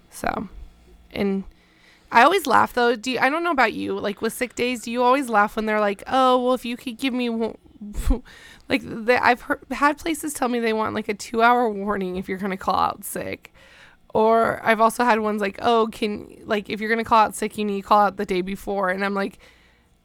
So, 0.09 0.49
and 1.11 1.43
I 2.11 2.23
always 2.23 2.47
laugh 2.47 2.73
though. 2.73 2.95
Do 2.95 3.11
you, 3.11 3.19
I 3.19 3.29
don't 3.29 3.43
know 3.43 3.51
about 3.51 3.73
you, 3.73 3.99
like 3.99 4.21
with 4.21 4.33
sick 4.33 4.55
days, 4.55 4.83
do 4.83 4.91
you 4.91 5.03
always 5.03 5.29
laugh 5.29 5.55
when 5.55 5.65
they're 5.65 5.79
like, 5.79 6.03
"Oh, 6.07 6.43
well, 6.43 6.53
if 6.53 6.65
you 6.65 6.77
could 6.77 6.97
give 6.97 7.13
me 7.13 7.29
one," 7.29 7.57
like 8.69 8.81
the, 8.83 9.19
I've 9.23 9.41
heard, 9.41 9.61
had 9.71 9.97
places 9.97 10.33
tell 10.33 10.47
me 10.47 10.59
they 10.59 10.73
want 10.73 10.95
like 10.95 11.09
a 11.09 11.13
2-hour 11.13 11.69
warning 11.69 12.15
if 12.15 12.27
you're 12.27 12.37
going 12.37 12.51
to 12.51 12.57
call 12.57 12.75
out 12.75 13.03
sick." 13.03 13.53
Or 14.13 14.61
I've 14.63 14.79
also 14.79 15.03
had 15.03 15.19
ones 15.19 15.41
like, 15.41 15.59
"Oh, 15.61 15.89
can 15.91 16.37
like 16.45 16.69
if 16.69 16.79
you're 16.79 16.89
going 16.89 17.03
to 17.03 17.07
call 17.09 17.19
out 17.25 17.35
sick, 17.35 17.57
you 17.57 17.65
need 17.65 17.81
to 17.81 17.87
call 17.87 17.99
out 17.99 18.17
the 18.17 18.25
day 18.25 18.41
before." 18.41 18.89
And 18.89 19.03
I'm 19.03 19.13
like, 19.13 19.39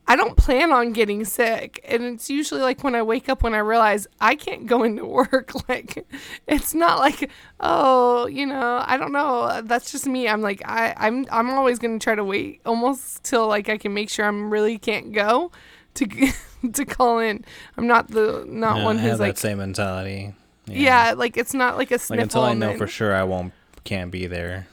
I 0.08 0.16
don't 0.16 0.36
plan 0.36 0.72
on 0.72 0.92
getting 0.92 1.24
sick. 1.24 1.78
And 1.86 2.02
it's 2.02 2.28
usually 2.28 2.62
like 2.62 2.82
when 2.82 2.96
I 2.96 3.02
wake 3.02 3.28
up 3.28 3.44
when 3.44 3.54
I 3.54 3.58
realize 3.58 4.08
I 4.20 4.34
can't 4.34 4.66
go 4.66 4.82
into 4.82 5.04
work. 5.06 5.52
Like 5.68 6.04
it's 6.48 6.74
not 6.74 6.98
like, 6.98 7.30
oh, 7.60 8.26
you 8.26 8.44
know, 8.46 8.82
I 8.84 8.96
don't 8.96 9.12
know. 9.12 9.60
That's 9.62 9.92
just 9.92 10.06
me. 10.06 10.28
I'm 10.28 10.42
like 10.42 10.62
I, 10.66 10.94
I'm 10.96 11.26
I'm 11.30 11.50
always 11.50 11.78
gonna 11.78 11.98
try 12.00 12.14
to 12.16 12.24
wait 12.24 12.60
almost 12.66 13.22
till 13.22 13.46
like 13.46 13.68
I 13.68 13.78
can 13.78 13.94
make 13.94 14.10
sure 14.10 14.26
I'm 14.26 14.50
really 14.52 14.78
can't 14.78 15.12
go 15.12 15.52
to 15.94 16.06
to 16.72 16.84
call 16.84 17.20
in. 17.20 17.44
I'm 17.76 17.86
not 17.86 18.08
the 18.08 18.44
not 18.48 18.78
Yeah, 18.78 18.84
one 18.84 18.96
I 18.96 19.00
who's 19.02 19.10
have 19.12 19.20
like 19.20 19.34
that 19.36 19.40
same 19.40 19.58
mentality. 19.58 20.34
yeah. 20.66 21.14
like 21.16 21.36
it's 21.36 21.54
not 21.54 21.76
like 21.76 21.90
a 21.92 21.98
sniffle. 21.98 22.16
Like 22.16 22.22
until 22.24 22.42
I 22.42 22.54
know 22.54 22.76
for 22.76 22.88
sure 22.88 23.14
I 23.14 23.22
won't 23.22 23.52
can't 23.84 24.10
be 24.10 24.26
there. 24.26 24.66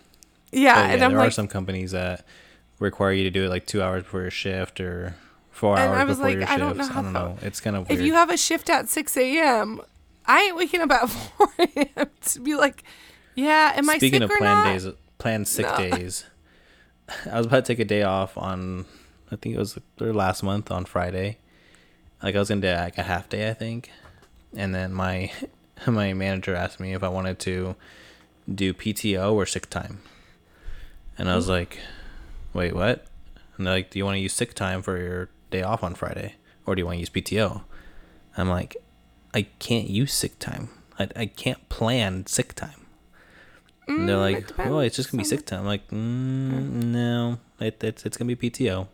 Yeah, 0.52 0.62
yeah, 0.88 0.94
and 0.94 1.04
I'm 1.04 1.12
there 1.12 1.20
like 1.20 1.28
are 1.28 1.32
some 1.32 1.48
companies 1.48 1.92
that 1.92 2.26
require 2.80 3.12
you 3.12 3.24
to 3.24 3.30
do 3.30 3.46
it 3.46 3.50
like 3.50 3.66
two 3.66 3.82
hours 3.82 4.04
before 4.04 4.22
your 4.22 4.32
shift 4.32 4.80
or 4.80 5.16
four 5.52 5.78
And 5.78 5.90
hours 5.92 6.00
I 6.00 6.04
was 6.04 6.18
before 6.18 6.30
like, 6.30 6.40
your 6.40 6.50
I 6.50 6.58
don't 6.58 6.78
know 6.78 6.84
I 6.90 7.02
don't 7.02 7.14
know. 7.14 7.38
It's 7.42 7.60
kind 7.60 7.76
of 7.76 7.90
weird. 7.90 8.00
if 8.00 8.06
you 8.06 8.14
have 8.14 8.30
a 8.30 8.38
shift 8.38 8.70
at 8.70 8.90
6 8.90 9.18
a.m., 9.18 9.82
I 10.26 10.42
ain't 10.44 10.56
waking 10.58 10.82
up 10.82 10.92
at 10.92 11.10
4 11.10 11.50
a.m. 11.60 12.10
to 12.22 12.40
be 12.42 12.56
like, 12.56 12.84
yeah, 13.36 13.74
am 13.76 13.90
I 13.90 13.98
Speaking 13.98 14.22
of 14.24 14.30
planned 14.30 14.64
not? 14.64 14.66
days, 14.66 14.88
planned 15.18 15.48
sick 15.48 15.66
No. 15.66 15.78
days. 15.78 16.26
I 17.32 17.38
was 17.38 17.46
about 17.48 17.66
to 17.66 17.74
take 17.74 17.80
a 17.80 17.86
day 17.86 18.04
off 18.04 18.38
on, 18.38 18.86
I 19.32 19.36
think 19.38 19.56
it 19.56 19.60
was 19.60 19.80
last 20.00 20.44
month 20.44 20.70
on 20.72 20.86
Friday. 20.86 21.38
Like 22.22 22.36
I 22.36 22.40
was 22.40 22.50
gonna 22.50 22.62
do 22.62 22.68
like 22.74 22.98
a 22.98 23.04
half 23.04 23.30
day, 23.30 23.50
I 23.50 23.54
think, 23.54 23.92
and 24.56 24.74
then 24.76 24.92
my 24.92 25.32
my 25.88 26.14
manager 26.14 26.56
asked 26.56 26.80
me 26.80 26.94
if 26.94 27.04
I 27.04 27.10
wanted 27.10 27.38
to 27.40 27.76
do 28.54 28.74
PTO 28.74 29.34
or 29.34 29.46
sick 29.46 29.70
time, 29.70 30.00
and 31.18 31.30
I 31.30 31.36
was 31.36 31.48
like, 31.48 31.80
"Wait, 32.58 32.74
what?" 32.76 33.06
And 33.58 33.66
they're 33.66 33.76
like, 33.76 33.90
"Do 33.92 34.00
you 34.00 34.06
want 34.06 34.16
to 34.16 34.20
use 34.28 34.34
sick 34.34 34.54
time 34.54 34.82
for 34.82 34.98
your 34.98 35.30
day 35.52 35.62
off 35.62 35.84
on 35.84 35.96
Friday, 35.96 36.36
or 36.66 36.76
do 36.76 36.82
you 36.82 36.86
want 36.86 36.96
to 36.98 37.00
use 37.06 37.10
PTO?" 37.10 37.64
I'm 38.38 38.50
like, 38.50 38.76
"I 39.34 39.44
can't 39.60 39.90
use 39.90 40.14
sick 40.14 40.38
time. 40.40 40.70
I 41.00 41.08
I 41.16 41.26
can't 41.28 41.68
plan 41.70 42.26
sick 42.26 42.54
time." 42.54 42.82
And 43.88 44.08
they're 44.10 44.18
Mm, 44.18 44.22
like, 44.34 44.60
"Oh, 44.60 44.80
it's 44.80 44.96
just 44.96 45.12
gonna 45.12 45.22
be 45.22 45.26
sick 45.28 45.46
time." 45.46 45.62
I'm 45.62 45.66
like, 45.66 45.88
mm, 45.90 46.84
"No, 46.98 47.40
it, 47.60 47.82
it's 47.84 48.06
it's 48.06 48.18
gonna 48.18 48.36
be 48.36 48.50
PTO." 48.50 48.88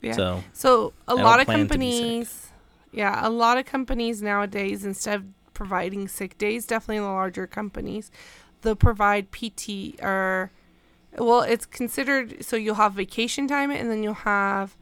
Yeah. 0.00 0.12
So 0.16 0.44
So 0.52 0.92
a 1.06 1.14
lot 1.14 1.40
of 1.40 1.46
plan 1.46 1.68
to 1.68 1.78
be 1.78 1.90
sick. 1.90 2.00
companies, 2.00 2.48
yeah, 2.92 3.26
a 3.26 3.30
lot 3.30 3.58
of 3.58 3.66
companies 3.66 4.22
nowadays, 4.22 4.84
instead 4.84 5.16
of 5.20 5.24
providing 5.54 6.08
sick 6.08 6.38
days, 6.38 6.66
definitely 6.66 6.96
in 6.96 7.02
the 7.04 7.10
larger 7.10 7.46
companies, 7.46 8.10
they'll 8.62 8.74
provide 8.74 9.30
PT 9.30 10.00
or, 10.02 10.50
well, 11.18 11.42
it's 11.42 11.66
considered. 11.66 12.44
So 12.44 12.56
you'll 12.56 12.76
have 12.76 12.94
vacation 12.94 13.46
time, 13.46 13.70
and 13.70 13.90
then 13.90 14.02
you'll 14.02 14.14
have 14.14 14.76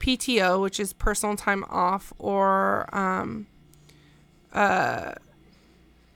PTO, 0.00 0.60
which 0.60 0.78
is 0.78 0.92
personal 0.92 1.36
time 1.36 1.64
off, 1.68 2.12
or 2.18 2.88
um, 2.94 3.46
uh, 4.52 5.12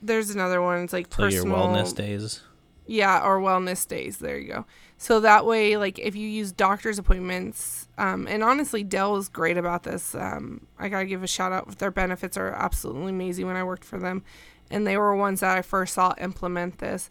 there's 0.03 0.31
another 0.31 0.63
one. 0.63 0.83
It's 0.85 0.93
like 0.93 1.13
so 1.13 1.23
your 1.23 1.43
personal 1.43 1.57
wellness 1.57 1.95
days. 1.95 2.41
yeah, 2.87 3.23
or 3.23 3.41
wellness 3.41 3.87
days. 3.87 4.19
There 4.19 4.39
you 4.39 4.53
go. 4.53 4.67
So 4.97 5.21
that 5.21 5.47
way, 5.47 5.77
like 5.77 5.99
if 5.99 6.17
you 6.17 6.29
use 6.29 6.51
doctor's 6.53 6.99
appointments, 6.99 7.89
um, 7.99 8.27
and 8.29 8.43
honestly, 8.43 8.83
Dell 8.83 9.17
is 9.17 9.29
great 9.29 9.57
about 9.57 9.85
this. 9.85 10.15
Um, 10.15 10.67
I 10.79 10.89
gotta 10.89 11.07
give 11.07 11.23
a 11.23 11.29
shout 11.29 11.53
out. 11.53 11.79
Their 11.79 11.91
benefits 11.91 12.37
are 12.37 12.51
absolutely 12.51 13.11
amazing. 13.11 13.47
When 13.47 13.57
I 13.57 13.65
worked 13.65 13.85
for 13.85 13.99
them, 13.99 14.25
and 14.71 14.87
they 14.87 14.97
were 14.97 15.15
ones 15.17 15.41
that 15.41 15.57
I 15.57 15.63
first 15.63 15.95
saw 15.95 16.15
implement 16.19 16.79
this. 16.79 17.11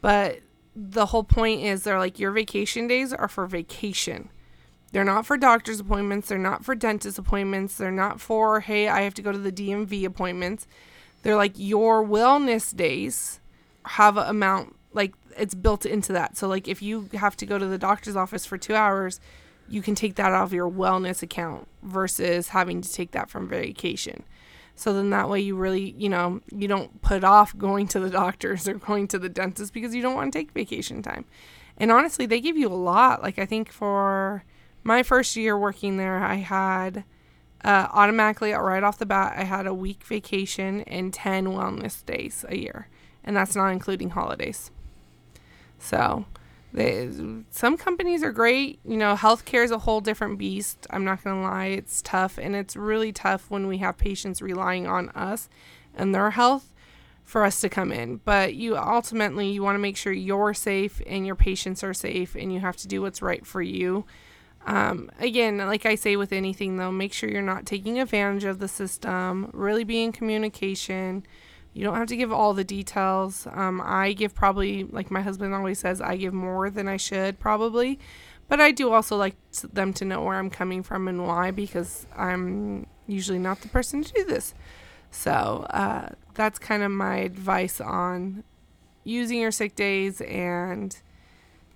But 0.00 0.40
the 0.78 1.06
whole 1.06 1.24
point 1.24 1.62
is, 1.62 1.82
they're 1.82 1.98
like 1.98 2.18
your 2.18 2.32
vacation 2.32 2.86
days 2.86 3.12
are 3.12 3.28
for 3.28 3.46
vacation. 3.46 4.28
They're 4.92 5.04
not 5.04 5.24
for 5.24 5.36
doctor's 5.36 5.80
appointments. 5.80 6.28
They're 6.28 6.38
not 6.38 6.64
for 6.64 6.74
dentist 6.74 7.18
appointments. 7.18 7.76
They're 7.76 7.90
not 7.90 8.20
for 8.20 8.60
hey, 8.60 8.88
I 8.88 9.00
have 9.00 9.14
to 9.14 9.22
go 9.22 9.32
to 9.32 9.38
the 9.38 9.50
DMV 9.50 10.04
appointments. 10.04 10.66
They're 11.22 11.36
like 11.36 11.54
your 11.56 12.04
wellness 12.04 12.76
days 12.76 13.40
have 13.84 14.16
a 14.16 14.22
amount 14.22 14.76
like 14.92 15.14
it's 15.36 15.54
built 15.54 15.86
into 15.86 16.12
that. 16.12 16.36
So 16.36 16.46
like 16.46 16.68
if 16.68 16.82
you 16.82 17.08
have 17.14 17.36
to 17.38 17.46
go 17.46 17.58
to 17.58 17.66
the 17.66 17.78
doctor's 17.78 18.16
office 18.16 18.46
for 18.46 18.58
2 18.58 18.74
hours, 18.74 19.18
you 19.68 19.82
can 19.82 19.94
take 19.94 20.14
that 20.16 20.32
out 20.32 20.44
of 20.44 20.52
your 20.52 20.70
wellness 20.70 21.22
account 21.22 21.68
versus 21.82 22.48
having 22.48 22.80
to 22.82 22.92
take 22.92 23.10
that 23.12 23.28
from 23.30 23.48
vacation. 23.48 24.24
So 24.76 24.92
then 24.92 25.10
that 25.10 25.28
way 25.28 25.40
you 25.40 25.56
really, 25.56 25.94
you 25.98 26.08
know, 26.08 26.40
you 26.54 26.68
don't 26.68 27.00
put 27.02 27.24
off 27.24 27.56
going 27.56 27.88
to 27.88 28.00
the 28.00 28.10
doctors 28.22 28.68
or 28.68 28.74
going 28.74 29.08
to 29.08 29.18
the 29.18 29.28
dentist 29.28 29.72
because 29.72 29.94
you 29.94 30.02
don't 30.02 30.14
want 30.14 30.32
to 30.32 30.38
take 30.38 30.52
vacation 30.52 31.02
time. 31.02 31.24
And 31.78 31.90
honestly, 31.90 32.26
they 32.26 32.40
give 32.40 32.56
you 32.56 32.68
a 32.68 32.74
lot. 32.74 33.22
Like 33.22 33.38
I 33.38 33.46
think 33.46 33.72
for 33.72 34.44
my 34.84 35.02
first 35.02 35.34
year 35.34 35.58
working 35.58 35.96
there, 35.96 36.22
I 36.22 36.36
had 36.36 37.04
uh, 37.64 37.88
automatically 37.92 38.52
right 38.52 38.84
off 38.84 38.98
the 38.98 39.06
bat, 39.06 39.34
I 39.36 39.42
had 39.42 39.66
a 39.66 39.74
week 39.74 40.04
vacation 40.04 40.82
and 40.82 41.12
10 41.12 41.46
wellness 41.48 42.04
days 42.04 42.44
a 42.48 42.56
year. 42.56 42.88
And 43.24 43.36
that's 43.36 43.56
not 43.56 43.70
including 43.70 44.10
holidays. 44.10 44.70
So 45.78 46.26
some 47.50 47.76
companies 47.78 48.22
are 48.22 48.32
great. 48.32 48.80
You 48.84 48.96
know, 48.96 49.14
healthcare 49.14 49.64
is 49.64 49.70
a 49.70 49.78
whole 49.78 50.00
different 50.00 50.38
beast. 50.38 50.86
I'm 50.90 51.04
not 51.04 51.24
going 51.24 51.36
to 51.36 51.42
lie, 51.42 51.66
it's 51.66 52.02
tough. 52.02 52.38
And 52.38 52.54
it's 52.54 52.76
really 52.76 53.12
tough 53.12 53.50
when 53.50 53.66
we 53.66 53.78
have 53.78 53.96
patients 53.96 54.42
relying 54.42 54.86
on 54.86 55.08
us 55.10 55.48
and 55.94 56.14
their 56.14 56.30
health 56.32 56.72
for 57.24 57.44
us 57.44 57.60
to 57.60 57.68
come 57.68 57.92
in. 57.92 58.20
But 58.24 58.54
you 58.54 58.76
ultimately 58.76 59.50
you 59.50 59.62
want 59.62 59.74
to 59.74 59.80
make 59.80 59.96
sure 59.96 60.12
you're 60.12 60.54
safe 60.54 61.00
and 61.06 61.26
your 61.26 61.34
patients 61.34 61.82
are 61.82 61.94
safe 61.94 62.34
and 62.34 62.52
you 62.52 62.60
have 62.60 62.76
to 62.78 62.88
do 62.88 63.00
what's 63.00 63.22
right 63.22 63.44
for 63.46 63.62
you. 63.62 64.04
Um, 64.66 65.10
again, 65.20 65.58
like 65.58 65.86
I 65.86 65.94
say 65.94 66.16
with 66.16 66.32
anything 66.32 66.76
though, 66.76 66.92
make 66.92 67.12
sure 67.12 67.30
you're 67.30 67.40
not 67.40 67.66
taking 67.66 67.98
advantage 68.00 68.44
of 68.44 68.58
the 68.58 68.68
system, 68.68 69.50
really 69.52 69.84
be 69.84 70.02
in 70.02 70.12
communication. 70.12 71.24
You 71.76 71.84
don't 71.84 71.96
have 71.96 72.08
to 72.08 72.16
give 72.16 72.32
all 72.32 72.54
the 72.54 72.64
details. 72.64 73.46
Um, 73.52 73.82
I 73.84 74.14
give 74.14 74.34
probably, 74.34 74.84
like 74.84 75.10
my 75.10 75.20
husband 75.20 75.54
always 75.54 75.78
says, 75.78 76.00
I 76.00 76.16
give 76.16 76.32
more 76.32 76.70
than 76.70 76.88
I 76.88 76.96
should 76.96 77.38
probably. 77.38 77.98
But 78.48 78.62
I 78.62 78.70
do 78.70 78.94
also 78.94 79.14
like 79.18 79.36
them 79.74 79.92
to 79.92 80.06
know 80.06 80.22
where 80.22 80.38
I'm 80.38 80.48
coming 80.48 80.82
from 80.82 81.06
and 81.06 81.26
why 81.26 81.50
because 81.50 82.06
I'm 82.16 82.86
usually 83.06 83.38
not 83.38 83.60
the 83.60 83.68
person 83.68 84.02
to 84.02 84.10
do 84.10 84.24
this. 84.24 84.54
So 85.10 85.66
uh, 85.68 86.08
that's 86.32 86.58
kind 86.58 86.82
of 86.82 86.92
my 86.92 87.16
advice 87.18 87.78
on 87.78 88.42
using 89.04 89.38
your 89.38 89.50
sick 89.50 89.76
days 89.76 90.22
and 90.22 90.98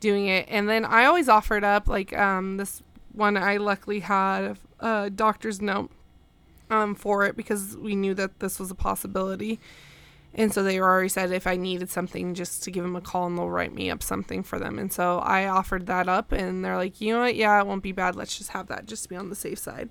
doing 0.01 0.29
it. 0.29 0.47
And 0.49 0.67
then 0.67 0.87
I 0.87 1.05
always 1.05 1.29
offered 1.29 1.63
up 1.63 1.89
like 1.89 2.17
um, 2.17 2.57
this 2.57 2.83
one 3.13 3.37
I 3.37 3.59
luckily 3.59 4.01
had 4.01 4.57
a 4.79 5.11
doctor's 5.11 5.61
note 5.61 5.91
um, 6.71 6.95
for 6.95 7.27
it 7.27 7.37
because 7.37 7.77
we 7.77 7.95
knew 7.95 8.15
that 8.15 8.41
this 8.41 8.59
was 8.59 8.71
a 8.71 8.75
possibility. 8.75 9.61
And 10.33 10.55
so 10.55 10.63
they 10.63 10.79
already 10.79 11.09
said 11.09 11.33
if 11.33 11.47
I 11.47 11.57
needed 11.57 11.91
something, 11.91 12.35
just 12.35 12.63
to 12.63 12.71
give 12.71 12.85
them 12.85 12.95
a 12.95 13.01
call 13.01 13.27
and 13.27 13.37
they'll 13.37 13.51
write 13.51 13.75
me 13.75 13.91
up 13.91 14.03
something 14.03 14.45
for 14.45 14.59
them. 14.61 14.79
And 14.79 14.93
so 14.93 15.19
I 15.19 15.47
offered 15.47 15.87
that 15.87 16.09
up, 16.09 16.31
and 16.31 16.65
they're 16.65 16.77
like, 16.77 17.01
you 17.01 17.13
know 17.13 17.21
what? 17.21 17.35
Yeah, 17.35 17.61
it 17.61 17.67
won't 17.67 17.83
be 17.83 17.93
bad. 17.93 18.15
Let's 18.15 18.39
just 18.39 18.51
have 18.51 18.69
that 18.69 18.87
just 18.87 19.03
to 19.03 19.09
be 19.09 19.17
on 19.17 19.29
the 19.29 19.35
safe 19.35 19.59
side. 19.59 19.89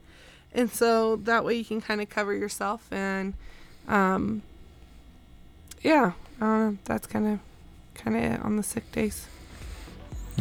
And 0.54 0.71
so 0.71 1.17
that 1.17 1.43
way 1.43 1.56
you 1.56 1.65
can 1.65 1.82
kind 1.82 2.02
of 2.02 2.10
cover 2.10 2.34
yourself. 2.34 2.88
And 2.91 3.34
um, 3.88 4.41
yeah, 5.82 6.13
uh, 6.39 6.71
that's 6.86 7.06
kind 7.06 7.28
of 7.28 7.39
kind 7.95 8.15
of 8.15 8.45
on 8.45 8.56
the 8.56 8.63
sick 8.63 8.89
days. 8.91 9.28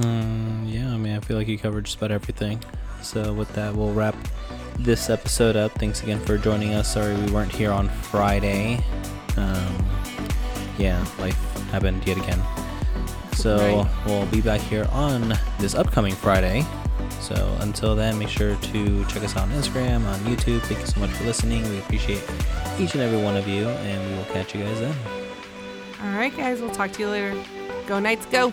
Um, 0.02 0.64
yeah, 0.66 0.92
I 0.92 0.96
mean, 0.96 1.16
I 1.16 1.20
feel 1.20 1.36
like 1.36 1.48
you 1.48 1.58
covered 1.58 1.86
just 1.86 1.96
about 1.96 2.12
everything. 2.12 2.62
So 3.02 3.32
with 3.32 3.52
that, 3.54 3.74
we'll 3.74 3.92
wrap 3.92 4.16
this 4.78 5.10
episode 5.10 5.56
up. 5.56 5.72
Thanks 5.72 6.02
again 6.02 6.20
for 6.20 6.38
joining 6.38 6.74
us. 6.74 6.94
Sorry 6.94 7.16
we 7.16 7.32
weren't 7.32 7.52
here 7.52 7.72
on 7.72 7.88
Friday. 7.88 8.80
Um, 9.38 9.86
yeah, 10.78 11.04
life 11.18 11.38
happened 11.70 12.06
yet 12.06 12.16
again. 12.18 12.42
So 13.32 13.56
right. 13.56 14.06
we'll 14.06 14.26
be 14.26 14.40
back 14.40 14.60
here 14.60 14.86
on 14.90 15.34
this 15.58 15.74
upcoming 15.74 16.14
Friday. 16.14 16.64
So 17.20 17.56
until 17.60 17.94
then, 17.94 18.18
make 18.18 18.28
sure 18.28 18.56
to 18.56 19.04
check 19.04 19.22
us 19.22 19.36
out 19.36 19.44
on 19.44 19.50
Instagram, 19.50 20.04
on 20.06 20.18
YouTube. 20.20 20.60
Thank 20.62 20.80
you 20.80 20.86
so 20.86 21.00
much 21.00 21.10
for 21.10 21.24
listening. 21.24 21.68
We 21.70 21.78
appreciate 21.78 22.22
each 22.78 22.94
and 22.94 23.02
every 23.02 23.22
one 23.22 23.36
of 23.36 23.46
you, 23.46 23.68
and 23.68 24.10
we 24.10 24.16
will 24.16 24.24
catch 24.26 24.54
you 24.54 24.62
guys 24.62 24.80
then. 24.80 24.94
All 26.02 26.16
right, 26.16 26.34
guys. 26.36 26.60
We'll 26.60 26.70
talk 26.70 26.92
to 26.92 27.00
you 27.00 27.08
later. 27.08 27.36
Go 27.86 27.98
Knights, 27.98 28.26
go! 28.26 28.52